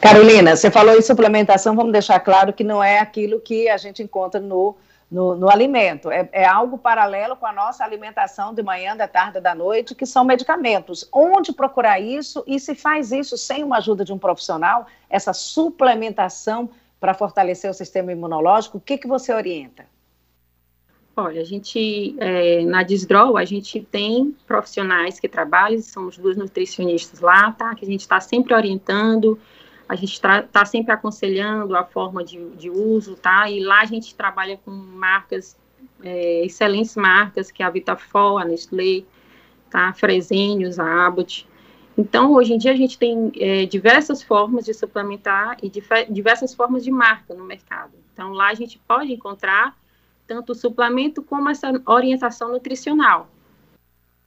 Carolina, 0.01 0.55
você 0.55 0.71
falou 0.71 0.95
em 0.95 1.01
suplementação, 1.01 1.75
vamos 1.75 1.91
deixar 1.91 2.19
claro 2.19 2.51
que 2.51 2.63
não 2.63 2.83
é 2.83 2.99
aquilo 2.99 3.39
que 3.39 3.69
a 3.69 3.77
gente 3.77 4.01
encontra 4.01 4.41
no, 4.41 4.75
no, 5.11 5.35
no 5.35 5.49
alimento, 5.49 6.09
é, 6.09 6.29
é, 6.31 6.45
algo 6.45 6.77
paralelo 6.77 7.35
com 7.35 7.45
a 7.45 7.51
nossa 7.51 7.83
alimentação 7.83 8.53
de 8.53 8.63
manhã, 8.63 8.95
da 8.95 9.09
tarde, 9.09 9.41
da 9.41 9.53
noite, 9.53 9.93
que 9.93 10.05
são 10.05 10.23
medicamentos. 10.23 11.07
Onde 11.11 11.51
procurar 11.51 11.99
isso 11.99 12.41
e 12.47 12.57
se 12.57 12.73
faz 12.73 13.11
isso 13.11 13.37
sem 13.37 13.61
uma 13.61 13.77
ajuda 13.77 14.05
de 14.05 14.13
um 14.13 14.17
profissional, 14.17 14.87
essa 15.09 15.33
suplementação 15.33 16.69
para 16.97 17.13
fortalecer 17.13 17.69
o 17.69 17.73
sistema 17.73 18.13
imunológico, 18.13 18.77
o 18.77 18.81
que, 18.81 18.97
que 18.97 19.07
você 19.07 19.33
orienta? 19.33 19.85
Olha, 21.17 21.41
a 21.41 21.43
gente, 21.43 22.15
é, 22.17 22.63
na 22.63 22.81
Disdraw, 22.81 23.35
a 23.35 23.43
gente 23.43 23.81
tem 23.81 24.33
profissionais 24.47 25.19
que 25.19 25.27
trabalham, 25.27 25.81
somos 25.81 26.17
duas 26.17 26.37
nutricionistas 26.37 27.19
lá, 27.19 27.51
tá? 27.51 27.75
Que 27.75 27.83
a 27.83 27.87
gente 27.87 27.99
está 27.99 28.21
sempre 28.21 28.53
orientando, 28.53 29.37
a 29.91 29.95
gente 29.95 30.13
está 30.13 30.63
sempre 30.65 30.93
aconselhando 30.93 31.75
a 31.75 31.83
forma 31.83 32.23
de, 32.23 32.41
de, 32.51 32.69
uso, 32.69 33.13
tá? 33.17 33.49
E 33.49 33.59
lá 33.59 33.81
a 33.81 33.85
gente 33.85 34.15
trabalha 34.15 34.57
com 34.63 34.71
marcas, 34.71 35.57
é, 36.01 36.45
excelentes 36.45 36.95
marcas, 36.95 37.51
que 37.51 37.61
é 37.61 37.65
a 37.65 37.69
Vitafol, 37.69 38.37
a 38.37 38.45
Nestlé, 38.45 39.03
tá? 39.69 39.91
Fresenius, 39.91 40.79
a 40.79 41.05
Abbott. 41.05 41.45
Então, 41.97 42.31
hoje 42.31 42.53
em 42.53 42.57
dia, 42.57 42.71
a 42.71 42.75
gente 42.75 42.97
tem 42.97 43.33
é, 43.35 43.65
diversas 43.65 44.23
formas 44.23 44.63
de 44.63 44.73
suplementar 44.73 45.57
e 45.61 45.69
diversas 46.09 46.55
formas 46.55 46.85
de 46.85 46.89
marca 46.89 47.33
no 47.33 47.43
mercado. 47.43 47.91
Então, 48.13 48.31
lá 48.31 48.47
a 48.47 48.53
gente 48.53 48.79
pode 48.87 49.11
encontrar 49.11 49.77
tanto 50.25 50.53
o 50.53 50.55
suplemento 50.55 51.21
como 51.21 51.49
essa 51.49 51.69
orientação 51.85 52.49
nutricional. 52.49 53.27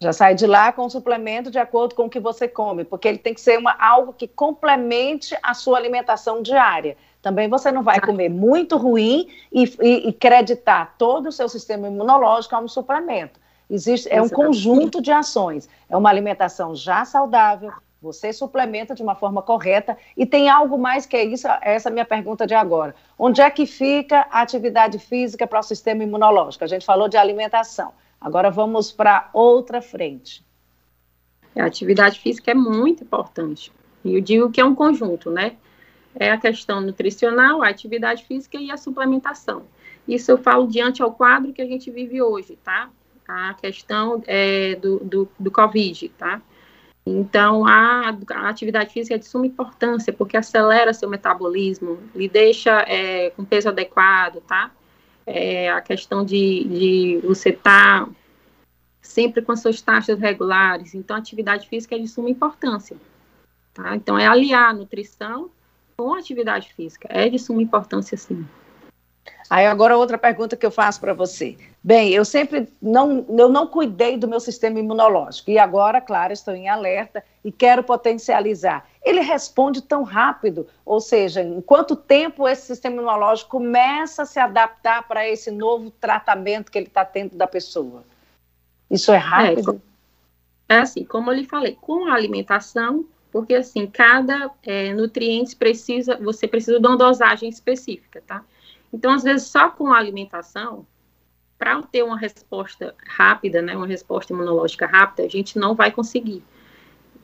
Já 0.00 0.12
sai 0.12 0.34
de 0.34 0.46
lá 0.46 0.72
com 0.72 0.84
o 0.84 0.90
suplemento 0.90 1.50
de 1.50 1.58
acordo 1.58 1.94
com 1.94 2.04
o 2.04 2.10
que 2.10 2.20
você 2.20 2.48
come, 2.48 2.84
porque 2.84 3.08
ele 3.08 3.18
tem 3.18 3.32
que 3.32 3.40
ser 3.40 3.58
uma, 3.58 3.72
algo 3.78 4.12
que 4.12 4.26
complemente 4.26 5.36
a 5.42 5.54
sua 5.54 5.78
alimentação 5.78 6.42
diária. 6.42 6.96
Também 7.22 7.48
você 7.48 7.72
não 7.72 7.82
vai 7.82 8.00
comer 8.00 8.28
muito 8.28 8.76
ruim 8.76 9.28
e, 9.50 9.64
e, 9.80 10.08
e 10.08 10.12
creditar 10.12 10.94
todo 10.98 11.28
o 11.28 11.32
seu 11.32 11.48
sistema 11.48 11.86
imunológico 11.86 12.54
a 12.54 12.60
um 12.60 12.68
suplemento. 12.68 13.40
Existe, 13.70 14.08
é 14.10 14.20
um 14.20 14.28
conjunto 14.28 15.00
de 15.00 15.10
ações. 15.10 15.68
É 15.88 15.96
uma 15.96 16.10
alimentação 16.10 16.74
já 16.74 17.04
saudável, 17.04 17.72
você 18.04 18.34
suplementa 18.34 18.94
de 18.94 19.02
uma 19.02 19.14
forma 19.14 19.40
correta 19.40 19.96
e 20.14 20.26
tem 20.26 20.50
algo 20.50 20.76
mais 20.76 21.06
que 21.06 21.18
isso, 21.22 21.48
essa 21.62 21.88
é 21.88 21.90
a 21.90 21.92
minha 21.92 22.04
pergunta 22.04 22.46
de 22.46 22.54
agora. 22.54 22.94
Onde 23.18 23.40
é 23.40 23.48
que 23.48 23.64
fica 23.64 24.26
a 24.30 24.42
atividade 24.42 24.98
física 24.98 25.46
para 25.46 25.60
o 25.60 25.62
sistema 25.62 26.02
imunológico? 26.02 26.64
A 26.64 26.66
gente 26.66 26.84
falou 26.84 27.08
de 27.08 27.16
alimentação. 27.16 27.92
Agora 28.24 28.50
vamos 28.50 28.90
para 28.90 29.28
outra 29.34 29.82
frente. 29.82 30.42
A 31.54 31.66
atividade 31.66 32.18
física 32.18 32.52
é 32.52 32.54
muito 32.54 33.04
importante. 33.04 33.70
E 34.02 34.14
eu 34.14 34.20
digo 34.22 34.50
que 34.50 34.62
é 34.62 34.64
um 34.64 34.74
conjunto, 34.74 35.30
né? 35.30 35.56
É 36.14 36.30
a 36.30 36.38
questão 36.38 36.80
nutricional, 36.80 37.62
a 37.62 37.68
atividade 37.68 38.24
física 38.24 38.56
e 38.56 38.70
a 38.70 38.78
suplementação. 38.78 39.64
Isso 40.08 40.30
eu 40.30 40.38
falo 40.38 40.66
diante 40.66 41.02
ao 41.02 41.12
quadro 41.12 41.52
que 41.52 41.60
a 41.60 41.66
gente 41.66 41.90
vive 41.90 42.22
hoje, 42.22 42.58
tá? 42.64 42.88
A 43.28 43.52
questão 43.52 44.22
é, 44.26 44.74
do, 44.76 45.00
do, 45.00 45.28
do 45.38 45.50
Covid, 45.50 46.08
tá? 46.16 46.40
Então, 47.04 47.66
a, 47.66 48.08
a, 48.08 48.48
atividade 48.48 48.90
física 48.90 49.16
é 49.16 49.18
de 49.18 49.26
suma 49.26 49.46
importância, 49.46 50.14
porque 50.14 50.38
acelera 50.38 50.94
seu 50.94 51.10
metabolismo, 51.10 51.98
lhe 52.14 52.26
deixa 52.26 52.80
é, 52.88 53.28
com 53.30 53.44
peso 53.44 53.68
adequado, 53.68 54.40
tá? 54.40 54.70
É, 55.26 55.70
a 55.70 55.80
questão 55.80 56.24
de, 56.24 56.64
de 56.64 57.20
você 57.24 57.50
estar 57.50 58.06
tá 58.06 58.12
sempre 59.00 59.42
com 59.42 59.52
as 59.52 59.60
suas 59.60 59.80
taxas 59.80 60.18
regulares. 60.18 60.94
Então, 60.94 61.16
a 61.16 61.18
atividade 61.18 61.68
física 61.68 61.94
é 61.94 61.98
de 61.98 62.08
suma 62.08 62.28
importância, 62.28 62.96
tá? 63.72 63.94
Então, 63.94 64.18
é 64.18 64.26
aliar 64.26 64.70
a 64.70 64.74
nutrição 64.74 65.50
com 65.96 66.14
a 66.14 66.18
atividade 66.18 66.72
física. 66.74 67.08
É 67.10 67.28
de 67.28 67.38
suma 67.38 67.62
importância, 67.62 68.16
sim. 68.16 68.46
Aí 69.48 69.66
agora 69.66 69.96
outra 69.96 70.16
pergunta 70.16 70.56
que 70.56 70.64
eu 70.64 70.70
faço 70.70 71.00
para 71.00 71.12
você. 71.12 71.56
Bem, 71.82 72.10
eu 72.10 72.24
sempre 72.24 72.66
não, 72.80 73.26
eu 73.28 73.48
não 73.48 73.66
cuidei 73.66 74.16
do 74.16 74.26
meu 74.26 74.40
sistema 74.40 74.78
imunológico 74.78 75.50
e 75.50 75.58
agora, 75.58 76.00
claro, 76.00 76.32
estou 76.32 76.54
em 76.54 76.68
alerta 76.68 77.22
e 77.44 77.52
quero 77.52 77.82
potencializar. 77.82 78.86
Ele 79.02 79.20
responde 79.20 79.82
tão 79.82 80.02
rápido, 80.02 80.66
ou 80.84 80.98
seja, 80.98 81.42
em 81.42 81.60
quanto 81.60 81.94
tempo 81.94 82.48
esse 82.48 82.66
sistema 82.66 82.96
imunológico 82.96 83.50
começa 83.50 84.22
a 84.22 84.26
se 84.26 84.38
adaptar 84.38 85.06
para 85.06 85.28
esse 85.28 85.50
novo 85.50 85.90
tratamento 85.90 86.72
que 86.72 86.78
ele 86.78 86.86
está 86.86 87.04
tendo 87.04 87.36
da 87.36 87.46
pessoa? 87.46 88.02
Isso 88.90 89.12
é 89.12 89.18
rápido? 89.18 89.80
É, 90.68 90.76
é, 90.76 90.78
assim, 90.78 91.04
como 91.04 91.30
eu 91.30 91.34
lhe 91.34 91.44
falei, 91.44 91.76
com 91.78 92.06
a 92.06 92.14
alimentação, 92.14 93.04
porque 93.30 93.54
assim, 93.54 93.86
cada 93.86 94.50
é, 94.62 94.94
nutriente 94.94 95.54
precisa, 95.54 96.16
você 96.16 96.48
precisa 96.48 96.80
de 96.80 96.86
uma 96.86 96.96
dosagem 96.96 97.48
específica, 97.48 98.22
tá? 98.26 98.42
Então, 98.94 99.12
às 99.12 99.24
vezes, 99.24 99.48
só 99.48 99.70
com 99.70 99.92
a 99.92 99.98
alimentação, 99.98 100.86
para 101.58 101.82
ter 101.82 102.04
uma 102.04 102.16
resposta 102.16 102.94
rápida, 103.04 103.60
né, 103.60 103.76
uma 103.76 103.88
resposta 103.88 104.32
imunológica 104.32 104.86
rápida, 104.86 105.24
a 105.24 105.28
gente 105.28 105.58
não 105.58 105.74
vai 105.74 105.90
conseguir. 105.90 106.44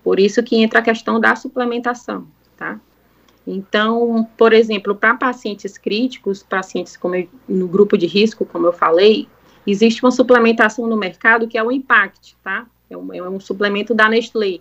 Por 0.02 0.18
isso 0.18 0.42
que 0.42 0.56
entra 0.56 0.80
a 0.80 0.82
questão 0.82 1.20
da 1.20 1.36
suplementação, 1.36 2.26
tá? 2.56 2.80
Então, 3.46 4.28
por 4.36 4.52
exemplo, 4.52 4.96
para 4.96 5.14
pacientes 5.14 5.78
críticos, 5.78 6.42
pacientes 6.42 6.98
eu, 7.00 7.28
no 7.48 7.68
grupo 7.68 7.96
de 7.96 8.06
risco, 8.06 8.44
como 8.44 8.66
eu 8.66 8.72
falei, 8.72 9.28
existe 9.64 10.02
uma 10.04 10.10
suplementação 10.10 10.88
no 10.88 10.96
mercado 10.96 11.46
que 11.46 11.56
é 11.56 11.62
o 11.62 11.70
Impact, 11.70 12.36
tá? 12.42 12.66
É 12.90 12.96
um, 12.96 13.14
é 13.14 13.28
um 13.28 13.38
suplemento 13.38 13.94
da 13.94 14.08
Nestlé, 14.08 14.58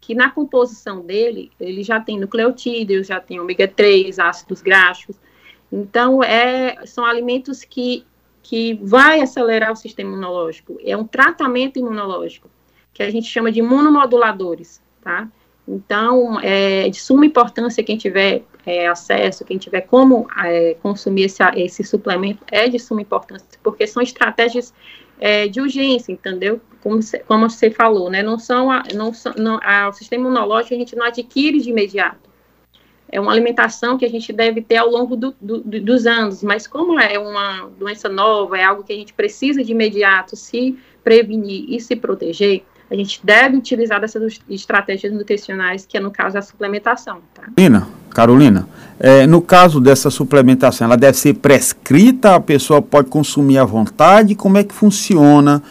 que 0.00 0.12
na 0.12 0.28
composição 0.28 1.06
dele, 1.06 1.52
ele 1.60 1.84
já 1.84 2.00
tem 2.00 2.18
nucleotídeos, 2.18 3.06
já 3.06 3.20
tem 3.20 3.38
ômega 3.38 3.68
3, 3.68 4.18
ácidos 4.18 4.60
graxos, 4.60 5.16
então, 5.70 6.22
é, 6.22 6.86
são 6.86 7.04
alimentos 7.04 7.62
que, 7.62 8.04
que 8.42 8.74
vai 8.82 9.20
acelerar 9.20 9.72
o 9.72 9.76
sistema 9.76 10.10
imunológico. 10.10 10.78
É 10.82 10.96
um 10.96 11.04
tratamento 11.04 11.78
imunológico, 11.78 12.50
que 12.92 13.02
a 13.02 13.10
gente 13.10 13.28
chama 13.28 13.52
de 13.52 13.60
imunomoduladores, 13.60 14.82
tá? 15.02 15.28
Então, 15.66 16.40
é 16.40 16.88
de 16.88 16.98
suma 16.98 17.26
importância 17.26 17.84
quem 17.84 17.98
tiver 17.98 18.42
é, 18.64 18.86
acesso, 18.86 19.44
quem 19.44 19.58
tiver 19.58 19.82
como 19.82 20.26
é, 20.42 20.74
consumir 20.82 21.24
esse, 21.24 21.42
esse 21.56 21.84
suplemento, 21.84 22.42
é 22.50 22.68
de 22.68 22.78
suma 22.78 23.02
importância, 23.02 23.46
porque 23.62 23.86
são 23.86 24.02
estratégias 24.02 24.72
é, 25.20 25.46
de 25.46 25.60
urgência, 25.60 26.10
entendeu? 26.10 26.58
Como, 26.82 27.00
como 27.26 27.50
você 27.50 27.70
falou, 27.70 28.08
né? 28.08 28.22
Não 28.22 28.38
são, 28.38 28.68
não 28.94 29.12
são 29.12 29.34
não, 29.36 29.60
a, 29.62 29.88
o 29.90 29.92
sistema 29.92 30.24
imunológico 30.24 30.74
a 30.74 30.78
gente 30.78 30.96
não 30.96 31.04
adquire 31.04 31.60
de 31.60 31.68
imediato 31.68 32.27
é 33.10 33.20
uma 33.20 33.32
alimentação 33.32 33.96
que 33.96 34.04
a 34.04 34.08
gente 34.08 34.32
deve 34.32 34.60
ter 34.60 34.76
ao 34.76 34.90
longo 34.90 35.16
do, 35.16 35.34
do, 35.40 35.60
dos 35.60 36.06
anos, 36.06 36.42
mas 36.42 36.66
como 36.66 36.98
é 37.00 37.18
uma 37.18 37.70
doença 37.78 38.08
nova, 38.08 38.58
é 38.58 38.64
algo 38.64 38.82
que 38.82 38.92
a 38.92 38.96
gente 38.96 39.12
precisa 39.14 39.64
de 39.64 39.72
imediato 39.72 40.36
se 40.36 40.76
prevenir 41.02 41.64
e 41.68 41.80
se 41.80 41.96
proteger, 41.96 42.62
a 42.90 42.94
gente 42.94 43.20
deve 43.22 43.56
utilizar 43.56 44.02
essas 44.02 44.40
estratégias 44.48 45.12
nutricionais, 45.12 45.84
que 45.84 45.96
é 45.96 46.00
no 46.00 46.10
caso 46.10 46.38
a 46.38 46.42
suplementação. 46.42 47.20
Tá? 47.34 47.42
Carolina, 47.54 47.88
Carolina 48.10 48.68
é, 48.98 49.26
no 49.26 49.42
caso 49.42 49.80
dessa 49.80 50.10
suplementação, 50.10 50.86
ela 50.86 50.96
deve 50.96 51.16
ser 51.16 51.34
prescrita, 51.34 52.34
a 52.34 52.40
pessoa 52.40 52.80
pode 52.80 53.08
consumir 53.08 53.58
à 53.58 53.64
vontade, 53.64 54.34
como 54.34 54.56
é 54.56 54.64
que 54.64 54.74
funciona 54.74 55.62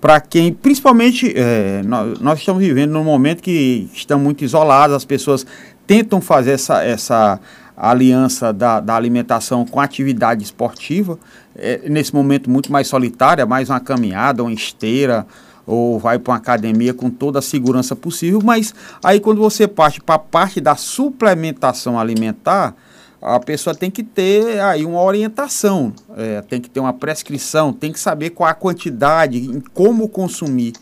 para 0.00 0.20
quem, 0.20 0.52
principalmente, 0.52 1.32
é, 1.34 1.82
nós, 1.82 2.20
nós, 2.20 2.38
estamos 2.38 2.62
vivendo 2.62 2.92
num 2.92 3.02
momento 3.02 3.42
que 3.42 3.88
estamos 3.94 4.22
muito 4.22 4.44
isolados, 4.44 4.94
as 4.94 5.04
pessoas 5.04 5.46
tentam 5.86 6.20
fazer 6.20 6.52
essa, 6.52 6.82
essa 6.82 7.40
aliança 7.76 8.52
da, 8.52 8.80
da 8.80 8.94
alimentação 8.94 9.64
com 9.64 9.80
atividade 9.80 10.42
esportiva, 10.42 11.18
é, 11.54 11.88
nesse 11.88 12.14
momento 12.14 12.50
muito 12.50 12.72
mais 12.72 12.86
solitária, 12.86 13.44
mais 13.46 13.70
uma 13.70 13.80
caminhada, 13.80 14.42
uma 14.42 14.52
esteira, 14.52 15.26
ou 15.66 15.98
vai 15.98 16.18
para 16.18 16.32
uma 16.32 16.38
academia 16.38 16.94
com 16.94 17.10
toda 17.10 17.40
a 17.40 17.42
segurança 17.42 17.96
possível, 17.96 18.40
mas 18.42 18.74
aí 19.02 19.18
quando 19.18 19.40
você 19.40 19.66
parte 19.66 20.00
para 20.00 20.14
a 20.14 20.18
parte 20.18 20.60
da 20.60 20.76
suplementação 20.76 21.98
alimentar, 21.98 22.74
a 23.20 23.40
pessoa 23.40 23.74
tem 23.74 23.90
que 23.90 24.04
ter 24.04 24.60
aí 24.60 24.84
uma 24.84 25.02
orientação, 25.02 25.92
é, 26.16 26.42
tem 26.42 26.60
que 26.60 26.70
ter 26.70 26.78
uma 26.78 26.92
prescrição, 26.92 27.72
tem 27.72 27.92
que 27.92 27.98
saber 27.98 28.30
qual 28.30 28.48
a 28.48 28.54
quantidade, 28.54 29.62
como 29.74 30.08
consumir. 30.08 30.74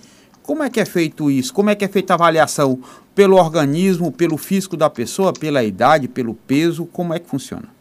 Como 0.44 0.62
é 0.62 0.70
que 0.70 0.78
é 0.78 0.84
feito 0.84 1.28
isso? 1.28 1.52
Como 1.52 1.70
é 1.70 1.74
que 1.74 1.84
é 1.84 1.88
feita 1.88 2.12
a 2.12 2.16
avaliação? 2.16 2.80
pelo 3.14 3.36
organismo, 3.36 4.10
pelo 4.10 4.36
físico 4.36 4.76
da 4.76 4.90
pessoa, 4.90 5.32
pela 5.32 5.62
idade, 5.62 6.08
pelo 6.08 6.34
peso? 6.34 6.84
Como 6.86 7.14
é 7.14 7.20
que 7.20 7.28
funciona? 7.28 7.72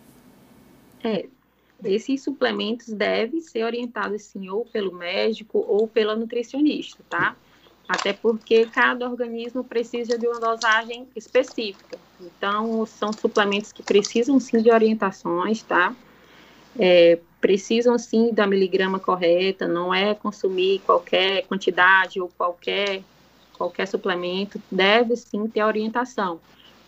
É, 1.03 1.25
esses 1.83 2.21
suplementos 2.21 2.89
devem 2.89 3.41
ser 3.41 3.63
orientados, 3.63 4.21
sim, 4.23 4.47
ou 4.49 4.63
pelo 4.65 4.93
médico 4.93 5.65
ou 5.67 5.87
pela 5.87 6.15
nutricionista, 6.15 7.03
tá? 7.09 7.35
Até 7.87 8.13
porque 8.13 8.65
cada 8.67 9.09
organismo 9.09 9.63
precisa 9.63 10.17
de 10.17 10.27
uma 10.27 10.39
dosagem 10.39 11.07
específica. 11.15 11.97
Então, 12.21 12.85
são 12.85 13.11
suplementos 13.11 13.73
que 13.73 13.83
precisam, 13.83 14.39
sim, 14.39 14.61
de 14.61 14.71
orientações, 14.71 15.63
tá? 15.63 15.93
É, 16.79 17.19
precisam, 17.43 17.99
sim, 17.99 18.33
da 18.33 18.47
miligrama 18.47 18.99
correta, 18.99 19.67
não 19.67 19.93
é 19.93 20.15
consumir 20.15 20.79
qualquer 20.85 21.45
quantidade 21.45 22.21
ou 22.21 22.31
qualquer 22.37 23.03
qualquer 23.57 23.85
suplemento 23.85 24.61
deve 24.71 25.17
sim 25.17 25.45
ter 25.49 25.61
orientação. 25.61 26.39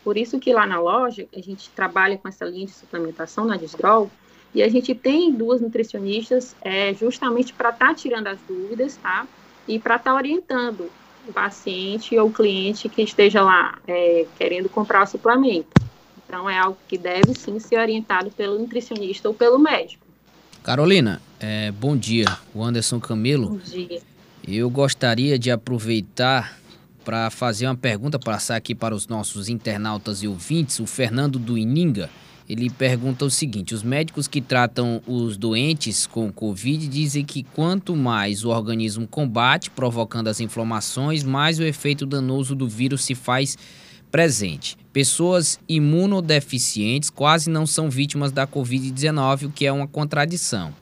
Por 0.01 0.17
isso 0.17 0.39
que 0.39 0.53
lá 0.53 0.65
na 0.65 0.79
loja 0.79 1.27
a 1.35 1.41
gente 1.41 1.69
trabalha 1.71 2.17
com 2.17 2.29
essa 2.29 2.45
linha 2.45 2.67
de 2.67 2.71
suplementação 2.71 3.43
na 3.43 3.57
Disdrol 3.57 4.09
e 4.53 4.63
a 4.63 4.69
gente 4.69 4.95
tem 4.95 5.29
duas 5.29 5.59
nutricionistas 5.59 6.55
é, 6.61 6.93
justamente 6.93 7.53
para 7.53 7.71
estar 7.71 7.89
tá 7.89 7.93
tirando 7.93 8.27
as 8.27 8.39
dúvidas, 8.47 8.95
tá? 8.95 9.27
E 9.67 9.77
para 9.77 9.97
estar 9.97 10.11
tá 10.11 10.15
orientando 10.15 10.89
o 11.27 11.33
paciente 11.33 12.17
ou 12.17 12.29
o 12.29 12.33
cliente 12.33 12.87
que 12.87 13.01
esteja 13.01 13.41
lá 13.41 13.77
é, 13.85 14.25
querendo 14.37 14.69
comprar 14.69 15.03
o 15.03 15.07
suplemento. 15.07 15.67
Então 16.25 16.49
é 16.49 16.57
algo 16.57 16.77
que 16.87 16.97
deve 16.97 17.33
sim 17.33 17.59
ser 17.59 17.77
orientado 17.77 18.31
pelo 18.31 18.57
nutricionista 18.57 19.27
ou 19.27 19.35
pelo 19.35 19.59
médico. 19.59 20.04
Carolina, 20.65 21.21
é, 21.39 21.71
bom 21.71 21.95
dia. 21.95 22.25
O 22.51 22.63
Anderson 22.63 22.99
Camilo. 22.99 23.49
Bom 23.49 23.57
dia. 23.57 24.01
Eu 24.47 24.67
gostaria 24.67 25.37
de 25.37 25.51
aproveitar 25.51 26.57
para 27.03 27.29
fazer 27.29 27.67
uma 27.67 27.75
pergunta, 27.75 28.17
passar 28.17 28.55
aqui 28.55 28.73
para 28.73 28.95
os 28.95 29.07
nossos 29.07 29.47
internautas 29.47 30.23
e 30.23 30.27
ouvintes. 30.27 30.79
O 30.79 30.87
Fernando 30.87 31.37
do 31.37 31.55
Ininga, 31.55 32.09
ele 32.49 32.67
pergunta 32.71 33.25
o 33.25 33.29
seguinte: 33.29 33.75
os 33.75 33.83
médicos 33.83 34.27
que 34.27 34.41
tratam 34.41 35.03
os 35.05 35.37
doentes 35.37 36.07
com 36.07 36.33
Covid 36.33 36.87
dizem 36.87 37.23
que 37.23 37.43
quanto 37.43 37.95
mais 37.95 38.43
o 38.43 38.49
organismo 38.49 39.07
combate, 39.07 39.69
provocando 39.69 40.29
as 40.29 40.39
inflamações, 40.39 41.23
mais 41.23 41.59
o 41.59 41.63
efeito 41.63 42.07
danoso 42.07 42.55
do 42.55 42.67
vírus 42.67 43.03
se 43.03 43.13
faz 43.13 43.55
presente. 44.15 44.77
Pessoas 44.93 45.59
imunodeficientes 45.67 47.09
quase 47.09 47.49
não 47.49 47.67
são 47.67 47.89
vítimas 47.89 48.31
da 48.31 48.47
Covid-19, 48.47 49.47
o 49.47 49.51
que 49.51 49.65
é 49.65 49.71
uma 49.73 49.89
contradição. 49.89 50.73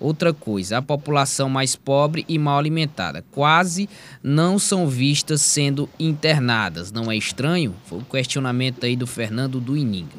Outra 0.00 0.32
coisa, 0.32 0.78
a 0.78 0.82
população 0.82 1.50
mais 1.50 1.76
pobre 1.76 2.24
e 2.26 2.38
mal 2.38 2.58
alimentada 2.58 3.22
quase 3.30 3.90
não 4.22 4.58
são 4.58 4.88
vistas 4.88 5.42
sendo 5.42 5.86
internadas. 6.00 6.90
Não 6.90 7.12
é 7.12 7.16
estranho? 7.16 7.74
Foi 7.84 7.98
o 7.98 8.04
questionamento 8.06 8.86
aí 8.86 8.96
do 8.96 9.06
Fernando 9.06 9.60
do 9.60 9.76
Ininga. 9.76 10.16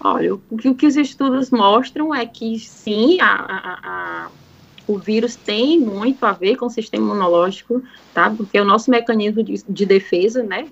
Olha, 0.00 0.34
o 0.34 0.58
que, 0.58 0.68
o 0.68 0.74
que 0.74 0.86
os 0.86 0.96
estudos 0.96 1.50
mostram 1.50 2.14
é 2.14 2.26
que 2.26 2.58
sim, 2.58 3.18
a, 3.22 3.26
a, 3.26 3.78
a, 3.82 4.28
o 4.88 4.98
vírus 4.98 5.36
tem 5.36 5.78
muito 5.78 6.24
a 6.24 6.32
ver 6.32 6.56
com 6.56 6.66
o 6.66 6.70
sistema 6.70 7.04
imunológico, 7.04 7.82
tá? 8.14 8.30
Porque 8.30 8.56
é 8.56 8.62
o 8.62 8.64
nosso 8.64 8.90
mecanismo 8.90 9.42
de, 9.42 9.62
de 9.68 9.86
defesa, 9.86 10.42
né? 10.42 10.66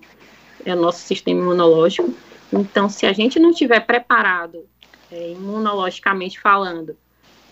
É 0.64 0.74
o 0.74 0.80
nosso 0.80 1.00
sistema 1.00 1.38
imunológico. 1.38 2.12
Então, 2.50 2.88
se 2.88 3.04
a 3.04 3.12
gente 3.12 3.38
não 3.38 3.50
estiver 3.50 3.80
preparado 3.80 4.64
é, 5.12 5.32
imunologicamente 5.32 6.40
falando, 6.40 6.96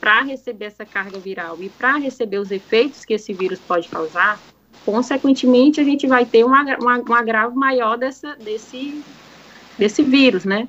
para 0.00 0.22
receber 0.22 0.66
essa 0.66 0.86
carga 0.86 1.18
viral 1.18 1.58
e 1.60 1.68
para 1.68 1.96
receber 1.96 2.38
os 2.38 2.50
efeitos 2.50 3.04
que 3.04 3.14
esse 3.14 3.32
vírus 3.34 3.58
pode 3.58 3.88
causar, 3.88 4.40
consequentemente 4.84 5.80
a 5.80 5.84
gente 5.84 6.06
vai 6.06 6.24
ter 6.24 6.44
um, 6.44 6.50
um 6.50 7.14
agravo 7.14 7.54
maior 7.56 7.98
dessa, 7.98 8.36
desse, 8.36 9.02
desse 9.78 10.02
vírus, 10.02 10.44
né? 10.44 10.68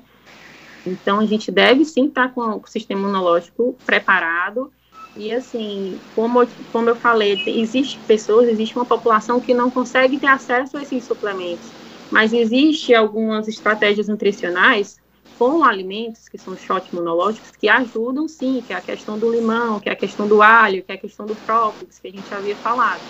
Então 0.86 1.20
a 1.20 1.26
gente 1.26 1.50
deve 1.50 1.84
sim 1.84 2.06
estar 2.06 2.28
tá 2.28 2.34
com 2.34 2.60
o 2.62 2.66
sistema 2.66 3.00
imunológico 3.00 3.76
preparado 3.84 4.70
e 5.16 5.32
assim, 5.32 5.98
como, 6.14 6.46
como 6.72 6.90
eu 6.90 6.96
falei, 6.96 7.42
existe 7.46 7.98
pessoas, 8.06 8.48
existe 8.48 8.76
uma 8.76 8.84
população 8.84 9.40
que 9.40 9.54
não 9.54 9.70
consegue 9.70 10.18
ter 10.18 10.26
acesso 10.26 10.76
a 10.76 10.82
esses 10.82 11.04
suplementos, 11.04 11.66
mas 12.10 12.32
existe 12.32 12.94
algumas 12.94 13.48
estratégias 13.48 14.08
nutricionais 14.08 14.98
com 15.38 15.64
alimentos, 15.64 16.28
que 16.28 16.38
são 16.38 16.56
shots 16.56 16.92
imunológicos, 16.92 17.50
que 17.58 17.68
ajudam 17.68 18.26
sim, 18.28 18.62
que 18.66 18.72
é 18.72 18.76
a 18.76 18.80
questão 18.80 19.18
do 19.18 19.30
limão, 19.30 19.78
que 19.80 19.88
é 19.88 19.92
a 19.92 19.96
questão 19.96 20.26
do 20.26 20.42
alho, 20.42 20.82
que 20.82 20.92
é 20.92 20.94
a 20.94 20.98
questão 20.98 21.26
do 21.26 21.34
própolis, 21.34 21.98
que 21.98 22.08
a 22.08 22.10
gente 22.10 22.34
havia 22.34 22.56
falado. 22.56 23.00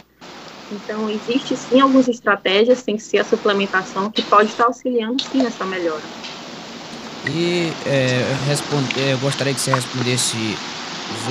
Então, 0.72 1.08
existe 1.08 1.56
sim 1.56 1.80
algumas 1.80 2.08
estratégias, 2.08 2.78
sem 2.78 2.98
ser 2.98 3.18
a 3.18 3.24
suplementação, 3.24 4.10
que 4.10 4.22
pode 4.22 4.50
estar 4.50 4.64
auxiliando 4.64 5.22
sim 5.22 5.38
nessa 5.38 5.64
melhora. 5.64 6.02
E 7.28 7.72
é, 7.86 9.12
eu 9.12 9.18
gostaria 9.18 9.54
que 9.54 9.60
você 9.60 9.72
respondesse. 9.72 10.56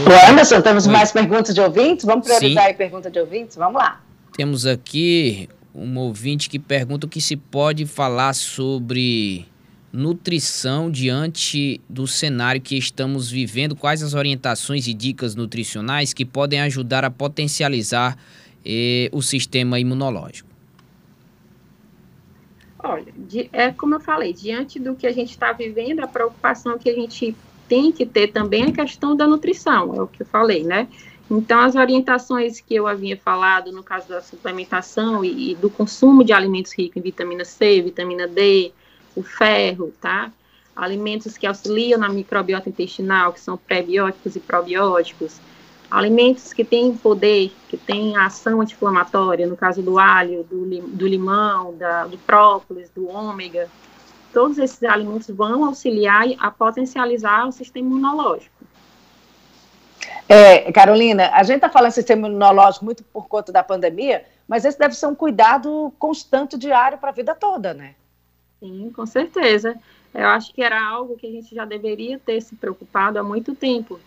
O 0.05 0.32
Anderson, 0.32 0.62
temos 0.62 0.86
Oi. 0.86 0.94
mais 0.94 1.12
perguntas 1.12 1.53
de 1.53 1.62
ouvintes? 1.62 2.05
Vamos 2.05 2.26
priorizar 2.26 2.69
a 2.69 2.73
pergunta 2.73 3.10
de 3.10 3.19
ouvintes? 3.19 3.56
Vamos 3.56 3.82
lá. 3.82 4.02
Temos 4.36 4.65
aqui 4.65 5.49
um 5.73 5.97
ouvinte 5.97 6.49
que 6.49 6.60
pergunta 6.60 7.06
o 7.06 7.10
que 7.10 7.21
se 7.21 7.36
pode 7.36 7.86
falar 7.86 8.34
sobre 8.34 9.45
nutrição 9.91 10.91
diante 10.91 11.80
do 11.89 12.06
cenário 12.06 12.62
que 12.62 12.78
estamos 12.78 13.32
vivendo? 13.32 13.76
Quais 13.76 14.04
as 14.04 14.13
orientações 14.13 14.88
e 14.88 14.93
dicas 14.93 15.36
nutricionais 15.36 16.13
que 16.13 16.26
podem 16.26 16.60
ajudar 16.62 17.06
a 17.06 17.10
potencializar 17.10 18.17
eh, 18.65 19.10
o 19.12 19.21
sistema 19.21 19.80
imunológico? 19.80 20.49
Olha, 22.80 23.12
de, 23.17 23.49
é 23.52 23.71
como 23.71 23.95
eu 23.95 23.99
falei, 23.99 24.34
diante 24.34 24.78
do 24.80 24.95
que 24.95 25.08
a 25.08 25.12
gente 25.12 25.32
está 25.32 25.52
vivendo, 25.54 26.02
a 26.02 26.08
preocupação 26.08 26.78
que 26.78 26.89
a 26.89 26.93
gente 26.93 27.36
tem 27.67 27.91
que 27.91 28.06
ter 28.06 28.28
também 28.28 28.63
a 28.65 28.71
questão 28.71 29.15
da 29.15 29.28
nutrição, 29.28 29.95
é 29.95 30.01
o 30.01 30.08
que 30.08 30.21
eu 30.21 30.25
falei, 30.25 30.63
né? 30.63 30.88
Então, 31.30 31.60
as 31.60 31.75
orientações 31.75 32.60
que 32.62 32.75
eu 32.75 32.88
havia 32.88 33.17
falado 33.17 33.71
no 33.71 33.84
caso 33.84 34.08
da 34.08 34.21
suplementação 34.21 35.25
e, 35.25 35.51
e 35.51 35.56
do 35.56 35.69
consumo 35.69 36.23
de 36.23 36.32
alimentos 36.32 36.71
ricos 36.71 36.97
em 36.97 37.01
vitamina 37.01 37.43
C, 37.43 37.82
vitamina 37.82 38.28
D, 38.28 38.71
o 39.15 39.23
ferro, 39.23 39.91
tá? 39.99 40.32
Alimentos 40.75 41.38
que 41.38 41.47
auxiliam 41.47 41.97
na 41.97 42.10
microbiota 42.10 42.69
intestinal, 42.69 43.34
que 43.34 43.39
são 43.39 43.58
prebióticos 43.58 44.36
e 44.36 44.39
probióticos. 44.39 45.39
Alimentos 45.89 46.51
que 46.51 46.65
têm 46.65 46.95
poder, 46.95 47.51
que 47.69 47.78
têm 47.78 48.17
ação 48.17 48.62
anti-inflamatória, 48.62 49.47
no 49.47 49.56
caso 49.56 49.82
do 49.82 49.97
alho, 49.97 50.43
do, 50.43 50.65
do 50.88 51.08
limão, 51.08 51.75
da, 51.78 52.06
do 52.06 52.17
própolis, 52.17 52.89
do 52.89 53.08
ômega. 53.08 53.69
Todos 54.36 54.58
esses 54.58 54.84
alimentos 54.84 55.30
vão 55.30 55.63
auxiliar 55.63 56.26
a 56.39 56.52
potencializar 56.52 57.48
o 57.48 57.54
sistema 57.54 57.88
imunológico. 57.88 58.54
É, 60.28 60.69
Carolina, 60.74 61.30
a 61.32 61.41
gente 61.43 61.56
está 61.56 61.69
falando 61.69 61.91
de 61.91 61.95
sistema 61.95 62.28
imunológico 62.28 62.84
muito 62.84 63.02
por 63.02 63.30
conta 63.30 63.54
da 63.54 63.63
pandemia, 63.63 64.26
mas 64.45 64.65
esse 64.65 64.78
deve 64.78 64.93
ser 64.93 65.08
um 65.08 65.15
cuidado 65.15 65.93
constante, 65.98 66.58
diário, 66.58 66.98
para 66.98 67.12
a 67.12 67.13
vida 67.13 67.34
toda, 67.34 67.74
né? 67.74 67.95
Sim, 68.60 68.91
com 68.93 69.06
certeza. 69.06 69.78
Eu 70.13 70.28
acho 70.28 70.54
que 70.54 70.62
era 70.62 70.86
algo 70.86 71.15
que 71.15 71.28
a 71.28 71.32
gente 71.32 71.56
já 71.56 71.63
deveria 71.63 72.19
ter 72.19 72.41
se 72.41 72.58
preocupado 72.58 73.17
há 73.17 73.24
muito 73.24 73.56
tempo. 73.56 74.02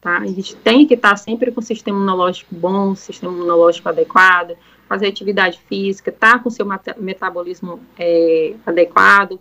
Tá? 0.00 0.16
A 0.16 0.26
gente 0.26 0.56
tem 0.56 0.86
que 0.86 0.94
estar 0.94 1.16
sempre 1.16 1.52
com 1.52 1.60
o 1.60 1.62
sistema 1.62 1.98
imunológico 1.98 2.54
bom, 2.54 2.94
sistema 2.94 3.34
imunológico 3.34 3.86
adequado, 3.90 4.56
fazer 4.88 5.08
atividade 5.08 5.60
física, 5.68 6.08
estar 6.08 6.32
tá 6.32 6.38
com 6.38 6.48
o 6.48 6.52
seu 6.52 6.66
metabolismo 6.96 7.80
é, 7.98 8.54
adequado, 8.64 9.38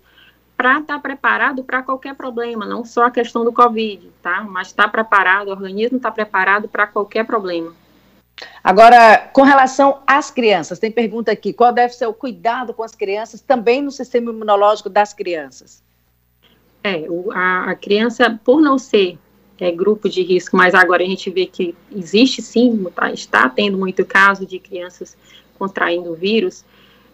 para 0.55 0.79
estar 0.79 0.95
tá 0.95 0.99
preparado 0.99 1.63
para 1.63 1.83
qualquer 1.83 2.15
problema, 2.15 2.65
não 2.65 2.85
só 2.85 3.05
a 3.05 3.11
questão 3.11 3.43
do 3.43 3.51
Covid, 3.51 4.09
tá? 4.21 4.43
Mas 4.43 4.67
estar 4.67 4.83
tá 4.83 4.89
preparado, 4.89 5.47
o 5.47 5.51
organismo 5.51 5.97
está 5.97 6.11
preparado 6.11 6.67
para 6.67 6.87
qualquer 6.87 7.25
problema. 7.25 7.73
Agora, 8.63 9.29
com 9.33 9.43
relação 9.43 10.01
às 10.07 10.31
crianças, 10.31 10.79
tem 10.79 10.91
pergunta 10.91 11.31
aqui: 11.31 11.53
qual 11.53 11.71
deve 11.71 11.93
ser 11.93 12.07
o 12.07 12.13
cuidado 12.13 12.73
com 12.73 12.83
as 12.83 12.95
crianças 12.95 13.41
também 13.41 13.81
no 13.81 13.91
sistema 13.91 14.31
imunológico 14.31 14.89
das 14.89 15.13
crianças? 15.13 15.83
É, 16.83 17.05
a, 17.33 17.71
a 17.71 17.75
criança, 17.75 18.39
por 18.43 18.61
não 18.61 18.77
ser 18.77 19.17
é, 19.59 19.71
grupo 19.71 20.09
de 20.09 20.21
risco, 20.23 20.57
mas 20.57 20.73
agora 20.73 21.03
a 21.03 21.05
gente 21.05 21.29
vê 21.29 21.45
que 21.45 21.75
existe 21.91 22.41
sim, 22.41 22.85
tá, 22.95 23.11
está 23.11 23.49
tendo 23.49 23.77
muito 23.77 24.05
caso 24.05 24.45
de 24.45 24.59
crianças 24.59 25.15
contraindo 25.57 26.11
o 26.11 26.15
vírus, 26.15 26.65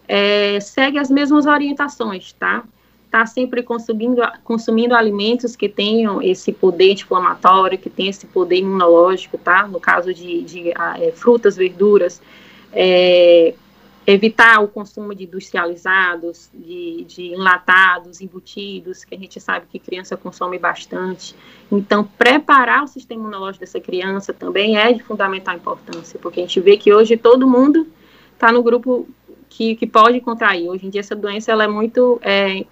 é, 0.08 0.58
segue 0.58 0.98
as 0.98 1.10
mesmas 1.10 1.46
orientações, 1.46 2.32
tá? 2.32 2.64
Está 3.10 3.26
sempre 3.26 3.64
consumindo, 3.64 4.22
consumindo 4.44 4.94
alimentos 4.94 5.56
que 5.56 5.68
tenham 5.68 6.22
esse 6.22 6.52
poder 6.52 6.92
inflamatório, 6.92 7.76
que 7.76 7.90
tem 7.90 8.06
esse 8.06 8.24
poder 8.24 8.58
imunológico, 8.58 9.36
tá? 9.36 9.66
No 9.66 9.80
caso 9.80 10.14
de, 10.14 10.42
de 10.42 10.70
é, 10.70 11.10
frutas, 11.10 11.56
verduras, 11.56 12.22
é, 12.72 13.52
evitar 14.06 14.62
o 14.62 14.68
consumo 14.68 15.12
de 15.12 15.24
industrializados, 15.24 16.48
de, 16.54 17.02
de, 17.02 17.34
enlatados, 17.34 18.20
embutidos, 18.20 19.02
que 19.02 19.16
a 19.16 19.18
gente 19.18 19.40
sabe 19.40 19.66
que 19.68 19.80
criança 19.80 20.16
consome 20.16 20.56
bastante. 20.56 21.34
Então, 21.68 22.04
preparar 22.16 22.84
o 22.84 22.86
sistema 22.86 23.22
imunológico 23.22 23.64
dessa 23.64 23.80
criança 23.80 24.32
também 24.32 24.78
é 24.78 24.92
de 24.92 25.02
fundamental 25.02 25.56
importância, 25.56 26.16
porque 26.22 26.38
a 26.38 26.42
gente 26.44 26.60
vê 26.60 26.76
que 26.76 26.94
hoje 26.94 27.16
todo 27.16 27.44
mundo 27.44 27.88
está 28.34 28.52
no 28.52 28.62
grupo 28.62 29.08
que, 29.48 29.74
que 29.74 29.84
pode 29.84 30.20
contrair. 30.20 30.68
Hoje 30.68 30.86
em 30.86 30.90
dia, 30.90 31.00
essa 31.00 31.16
doença 31.16 31.50
ela 31.50 31.64
é 31.64 31.68
muito 31.68 32.20
é, 32.22 32.64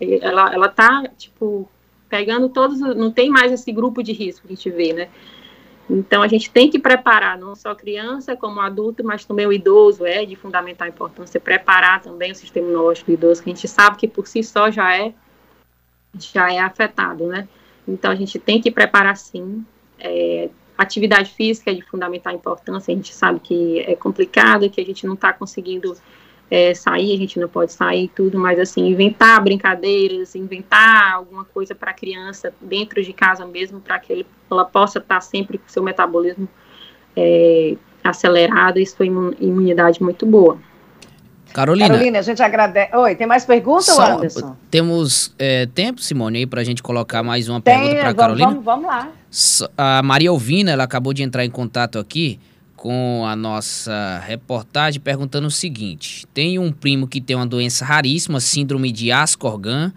ela, 0.00 0.52
ela 0.52 0.68
tá, 0.68 1.04
tipo, 1.16 1.68
pegando 2.08 2.48
todos, 2.48 2.80
não 2.80 3.10
tem 3.10 3.28
mais 3.30 3.52
esse 3.52 3.70
grupo 3.72 4.02
de 4.02 4.12
risco 4.12 4.46
que 4.46 4.52
a 4.52 4.56
gente 4.56 4.70
vê, 4.70 4.92
né? 4.92 5.08
Então, 5.88 6.22
a 6.22 6.28
gente 6.28 6.50
tem 6.50 6.70
que 6.70 6.78
preparar 6.78 7.38
não 7.38 7.54
só 7.54 7.74
criança 7.74 8.34
como 8.34 8.60
adulto, 8.60 9.04
mas 9.04 9.24
também 9.24 9.46
o 9.46 9.52
idoso, 9.52 10.06
é 10.06 10.24
de 10.24 10.34
fundamental 10.34 10.88
importância 10.88 11.38
preparar 11.38 12.00
também 12.00 12.32
o 12.32 12.34
sistema 12.34 12.66
imunológico 12.66 13.10
do 13.10 13.14
idoso, 13.14 13.42
que 13.42 13.50
a 13.50 13.54
gente 13.54 13.68
sabe 13.68 13.98
que 13.98 14.08
por 14.08 14.26
si 14.26 14.42
só 14.42 14.70
já 14.70 14.96
é, 14.96 15.12
já 16.18 16.52
é 16.52 16.58
afetado, 16.58 17.26
né? 17.26 17.46
Então, 17.86 18.10
a 18.10 18.14
gente 18.14 18.38
tem 18.38 18.60
que 18.60 18.70
preparar 18.70 19.16
sim. 19.16 19.64
É, 19.98 20.48
atividade 20.76 21.32
física 21.32 21.70
é 21.70 21.74
de 21.74 21.82
fundamental 21.82 22.32
importância, 22.32 22.92
a 22.92 22.96
gente 22.96 23.12
sabe 23.14 23.40
que 23.40 23.80
é 23.80 23.94
complicado, 23.94 24.68
que 24.70 24.80
a 24.80 24.84
gente 24.84 25.06
não 25.06 25.14
está 25.14 25.32
conseguindo 25.32 25.94
é, 26.50 26.74
sair, 26.74 27.14
a 27.14 27.18
gente 27.18 27.38
não 27.38 27.48
pode 27.48 27.72
sair 27.72 28.08
tudo, 28.14 28.38
mas 28.38 28.58
assim, 28.58 28.86
inventar 28.86 29.42
brincadeiras, 29.42 30.34
inventar 30.34 31.14
alguma 31.14 31.44
coisa 31.44 31.74
para 31.74 31.90
a 31.90 31.94
criança 31.94 32.52
dentro 32.60 33.02
de 33.02 33.12
casa 33.12 33.46
mesmo, 33.46 33.80
para 33.80 33.98
que 33.98 34.12
ele, 34.12 34.26
ela 34.50 34.64
possa 34.64 34.98
estar 34.98 35.16
tá 35.16 35.20
sempre 35.20 35.58
com 35.58 35.68
seu 35.68 35.82
metabolismo 35.82 36.48
é, 37.16 37.76
acelerado 38.02 38.78
e 38.78 38.86
sua 38.86 39.06
imunidade 39.06 40.02
muito 40.02 40.26
boa. 40.26 40.58
Carolina. 41.52 41.88
Carolina, 41.88 42.18
a 42.18 42.22
gente 42.22 42.42
agradece. 42.42 42.96
Oi, 42.96 43.14
tem 43.14 43.28
mais 43.28 43.44
perguntas, 43.44 43.86
Só, 43.86 44.16
Anderson? 44.16 44.56
Temos 44.68 45.32
é, 45.38 45.66
tempo, 45.66 46.00
Simone, 46.00 46.38
aí 46.38 46.46
para 46.46 46.60
a 46.60 46.64
gente 46.64 46.82
colocar 46.82 47.22
mais 47.22 47.48
uma 47.48 47.60
tem, 47.60 47.78
pergunta 47.78 48.00
para 48.00 48.10
a 48.10 48.14
Carolina? 48.14 48.48
Vamos, 48.48 48.64
vamos 48.64 48.86
lá. 48.86 49.08
A 49.78 50.02
Maria 50.02 50.30
Alvina, 50.30 50.72
ela 50.72 50.82
acabou 50.82 51.14
de 51.14 51.22
entrar 51.22 51.44
em 51.44 51.50
contato 51.50 51.98
aqui 51.98 52.40
com 52.84 53.24
a 53.26 53.34
nossa 53.34 54.22
reportagem 54.26 55.00
perguntando 55.00 55.46
o 55.46 55.50
seguinte: 55.50 56.26
tem 56.34 56.58
um 56.58 56.70
primo 56.70 57.08
que 57.08 57.18
tem 57.18 57.34
uma 57.34 57.46
doença 57.46 57.82
raríssima, 57.82 58.40
síndrome 58.40 58.92
de 58.92 59.10
Ascorgan, 59.10 59.90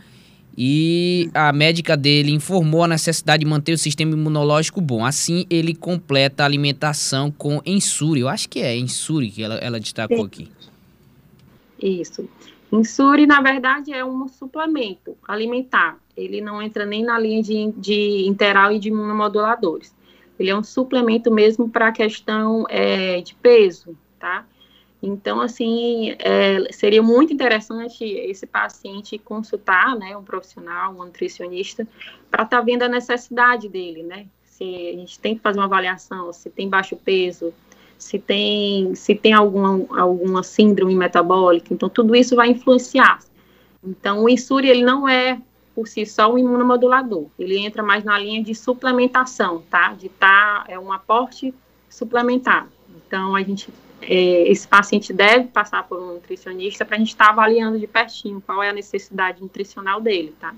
e 0.58 1.30
a 1.34 1.52
médica 1.52 1.97
dele 1.97 2.32
informou 2.32 2.86
a 2.86 2.88
necessidade 2.88 3.43
de 3.43 3.45
manter 3.45 3.73
o 3.73 3.78
sistema 3.78 4.13
imunológico 4.13 4.80
bom. 4.80 5.06
Assim, 5.06 5.45
ele 5.50 5.76
completa 5.76 6.43
a 6.43 6.45
alimentação 6.45 7.30
com 7.30 7.62
Ensure. 7.65 8.21
Eu 8.21 8.30
acho 8.30 8.47
que 8.47 8.62
é 8.62 8.78
Ensure 8.78 9.30
que 9.32 9.43
ela, 9.43 9.56
ela 9.56 9.82
destacou 9.82 10.23
aqui. 10.23 10.50
Isso. 11.84 12.26
Insure, 12.71 13.28
na 13.28 13.41
verdade, 13.41 13.91
é 13.91 14.06
um 14.06 14.30
suplemento 14.30 15.13
alimentar. 15.28 15.97
Ele 16.15 16.39
não 16.39 16.62
entra 16.62 16.86
nem 16.86 17.04
na 17.04 17.19
linha 17.19 17.43
de, 17.43 17.73
de 17.73 18.26
interal 18.26 18.71
e 18.71 18.80
de 18.80 18.88
imunomoduladores. 18.88 19.93
Ele 20.39 20.50
é 20.50 20.56
um 20.56 20.63
suplemento 20.63 21.32
mesmo 21.32 21.69
para 21.69 21.88
a 21.88 21.91
questão 21.91 22.65
é, 22.69 23.21
de 23.21 23.36
peso, 23.36 23.97
tá? 24.19 24.45
Então, 25.02 25.41
assim, 25.41 26.15
é, 26.19 26.71
seria 26.71 27.04
muito 27.04 27.32
interessante 27.32 28.04
esse 28.04 28.47
paciente 28.47 29.17
consultar, 29.17 29.95
né, 29.95 30.17
um 30.17 30.23
profissional, 30.23 30.93
um 30.93 31.06
nutricionista, 31.06 31.88
para 32.32 32.43
estar 32.43 32.58
tá 32.58 32.63
vendo 32.63 32.84
a 32.84 32.89
necessidade 32.89 33.69
dele, 33.69 34.04
né? 34.04 34.26
Se 34.43 34.63
a 34.63 34.93
gente 34.93 35.19
tem 35.19 35.36
que 35.36 35.41
fazer 35.41 35.60
uma 35.60 35.65
avaliação, 35.65 36.34
se 36.34 36.50
tem 36.50 36.67
baixo 36.67 36.95
peso, 36.95 37.54
se 37.97 38.17
tem, 38.17 38.95
se 38.95 39.13
tem 39.13 39.34
alguma, 39.34 39.86
alguma 40.00 40.41
síndrome 40.41 40.95
metabólica, 40.95 41.73
então 41.73 41.89
tudo 41.89 42.15
isso 42.15 42.36
vai 42.36 42.50
influenciar. 42.50 43.19
Então, 43.84 44.23
o 44.23 44.30
insuri, 44.30 44.67
ele 44.67 44.84
não 44.84 45.08
é 45.08 45.39
por 45.78 45.88
si 45.88 46.08
só 46.08 46.34
um 46.34 46.40
imunomodulador, 46.40 47.28
ele 47.38 47.56
entra 47.60 47.84
mais 47.84 48.04
na 48.04 48.18
linha 48.18 48.44
de 48.44 48.56
suplementação, 48.56 49.62
tá? 49.70 49.94
De 49.94 50.10
tá, 50.10 50.66
é 50.68 50.80
um 50.80 50.92
aporte 50.92 51.54
suplementar. 51.88 52.68
Então, 52.96 53.36
a 53.36 53.44
gente, 53.44 53.70
é, 54.02 54.50
esse 54.50 54.68
paciente 54.68 55.13
deve 55.13 55.50
passar 55.50 55.88
por 55.88 56.02
um 56.02 56.13
nutricionista 56.13 56.84
para 56.84 56.96
a 56.96 56.98
gente 56.98 57.10
estar 57.10 57.26
tá 57.26 57.30
avaliando 57.30 57.78
de 57.78 57.86
pertinho 57.86 58.42
qual 58.42 58.63
é 58.63 58.70
a 58.70 58.74
necessidade 58.74 59.40
nutricional 59.40 60.02
dele, 60.02 60.36
tá? 60.42 60.56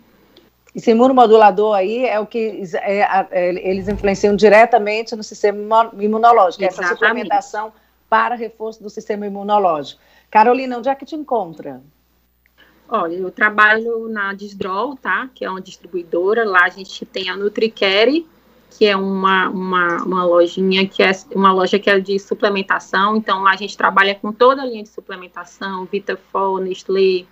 Esse 0.73 0.91
imunomodulador 0.91 1.75
aí 1.75 2.05
é 2.05 2.17
o 2.17 2.25
que 2.25 2.63
é, 2.75 3.27
é, 3.29 3.69
eles 3.69 3.89
influenciam 3.89 4.37
diretamente 4.37 5.17
no 5.17 5.23
sistema 5.23 5.91
imunológico, 5.99 6.63
Exatamente. 6.63 6.93
essa 6.93 6.93
suplementação 6.93 7.73
para 8.09 8.35
reforço 8.35 8.81
do 8.81 8.89
sistema 8.89 9.27
imunológico. 9.27 9.99
Carolina, 10.31 10.77
onde 10.77 10.87
é 10.87 10.95
que 10.95 11.03
te 11.03 11.17
encontra? 11.17 11.81
Olha, 12.91 13.13
eu 13.15 13.29
trabalho 13.29 14.07
na 14.09 14.33
Disdrol, 14.33 14.95
tá? 14.95 15.29
Que 15.35 15.45
é 15.45 15.49
uma 15.49 15.61
distribuidora. 15.61 16.43
Lá 16.43 16.65
a 16.65 16.69
gente 16.69 17.05
tem 17.05 17.29
a 17.29 17.37
NutriCare, 17.37 18.25
que 18.71 18.85
é 18.85 18.95
uma, 18.95 19.47
uma, 19.49 20.03
uma 20.03 20.25
lojinha 20.25 20.87
que 20.87 21.03
é 21.03 21.11
uma 21.35 21.53
loja 21.53 21.77
que 21.77 21.87
é 21.87 21.99
de 21.99 22.17
suplementação. 22.17 23.15
Então 23.15 23.43
lá 23.43 23.51
a 23.51 23.55
gente 23.55 23.77
trabalha 23.77 24.15
com 24.15 24.31
toda 24.31 24.63
a 24.63 24.65
linha 24.65 24.81
de 24.81 24.89
suplementação, 24.89 25.85
Vitafol, 25.85 26.57
Nestlé, 26.57 27.25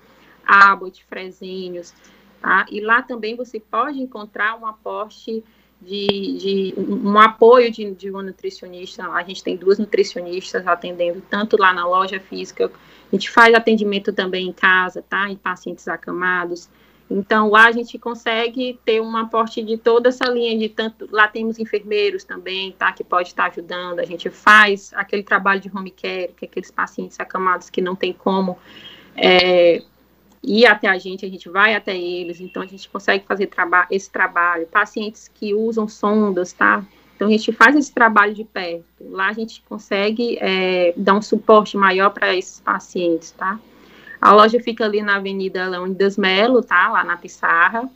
Abbott, 0.46 1.04
Fresenius. 1.10 1.92
Tá? 2.40 2.68
E 2.70 2.80
lá 2.80 3.02
também 3.02 3.36
você 3.36 3.60
pode 3.60 4.00
encontrar 4.00 4.60
um 4.62 4.66
aporte 4.68 5.44
de, 5.82 6.38
de 6.38 6.74
um 6.78 7.20
apoio 7.20 7.72
de, 7.72 7.92
de 7.92 8.10
uma 8.10 8.22
nutricionista. 8.22 9.08
A 9.10 9.24
gente 9.24 9.44
tem 9.44 9.56
duas 9.56 9.80
nutricionistas 9.80 10.68
atendendo 10.68 11.22
tanto 11.30 11.58
lá 11.58 11.74
na 11.74 11.88
loja 11.88 12.20
física, 12.20 12.72
a 13.12 13.16
gente 13.16 13.30
faz 13.30 13.54
atendimento 13.54 14.12
também 14.12 14.48
em 14.48 14.54
casa, 14.54 15.02
tá? 15.02 15.30
Em 15.30 15.36
pacientes 15.36 15.88
acamados. 15.88 16.70
Então, 17.10 17.50
lá 17.50 17.68
a 17.68 17.72
gente 17.72 17.98
consegue 17.98 18.78
ter 18.84 19.02
um 19.02 19.16
aporte 19.16 19.64
de 19.64 19.78
toda 19.78 20.10
essa 20.10 20.26
linha 20.26 20.58
de 20.58 20.68
tanto. 20.68 21.08
Lá 21.10 21.28
temos 21.28 21.58
enfermeiros 21.58 22.26
também, 22.26 22.74
tá? 22.74 22.92
Que 22.92 23.04
pode 23.04 23.30
estar 23.30 23.46
ajudando. 23.46 24.00
A 24.00 24.06
gente 24.06 24.30
faz 24.30 24.92
aquele 24.94 25.24
trabalho 25.24 25.62
de 25.62 25.72
home 25.74 25.92
care, 25.92 26.34
que 26.36 26.46
é 26.46 26.48
aqueles 26.48 26.70
pacientes 26.70 27.18
acamados 27.20 27.70
que 27.70 27.82
não 27.82 27.96
tem 27.96 28.12
como 28.12 28.58
é, 29.16 29.82
ir 30.44 30.66
até 30.66 30.88
a 30.88 30.98
gente, 30.98 31.26
a 31.26 31.30
gente 31.30 31.50
vai 31.50 31.76
até 31.76 31.98
eles, 31.98 32.40
então 32.40 32.62
a 32.62 32.66
gente 32.66 32.88
consegue 32.88 33.26
fazer 33.26 33.48
traba 33.48 33.88
esse 33.90 34.10
trabalho. 34.10 34.68
Pacientes 34.68 35.28
que 35.28 35.54
usam 35.54 35.88
sondas, 35.88 36.54
tá? 36.54 36.86
Então 37.18 37.28
a 37.28 37.32
gente 37.32 37.52
faz 37.52 37.76
esse 37.76 37.92
trabalho 37.92 38.36
de 38.36 38.44
perto. 38.44 38.86
Lá 39.10 39.30
a 39.30 39.34
gente 39.34 39.64
consegue 39.68 40.38
é, 40.40 40.94
dar 40.96 41.16
um 41.16 41.22
suporte 41.22 41.76
maior 41.76 42.12
para 42.12 42.36
esses 42.36 42.60
pacientes, 42.60 43.32
tá? 43.32 43.60
A 44.22 44.32
loja 44.34 44.60
fica 44.60 44.86
ali 44.86 45.02
na 45.02 45.16
Avenida 45.16 45.68
Leônidas 45.68 46.16
Melo, 46.16 46.62
tá? 46.62 46.90
Lá 46.90 47.04
na 47.04 47.18
Pissarra. 47.18 47.90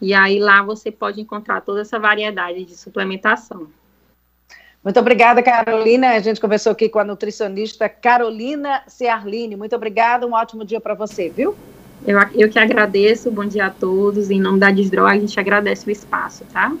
E 0.00 0.12
aí 0.12 0.40
lá 0.40 0.64
você 0.64 0.90
pode 0.90 1.20
encontrar 1.20 1.60
toda 1.60 1.80
essa 1.80 1.96
variedade 1.96 2.64
de 2.64 2.76
suplementação. 2.76 3.68
Muito 4.82 4.98
obrigada, 4.98 5.40
Carolina. 5.40 6.10
A 6.10 6.18
gente 6.18 6.40
conversou 6.40 6.72
aqui 6.72 6.88
com 6.88 6.98
a 6.98 7.04
nutricionista 7.04 7.88
Carolina 7.88 8.82
Ciarline. 8.88 9.54
Muito 9.54 9.76
obrigada, 9.76 10.26
um 10.26 10.32
ótimo 10.32 10.64
dia 10.64 10.80
para 10.80 10.94
você, 10.94 11.28
viu? 11.28 11.54
Eu, 12.04 12.18
eu 12.34 12.50
que 12.50 12.58
agradeço, 12.58 13.30
bom 13.30 13.46
dia 13.46 13.66
a 13.66 13.70
todos. 13.70 14.28
Em 14.28 14.40
nome 14.40 14.58
da 14.58 14.72
Desdro, 14.72 15.06
a 15.06 15.16
gente 15.16 15.38
agradece 15.38 15.86
o 15.86 15.90
espaço, 15.92 16.44
tá? 16.52 16.72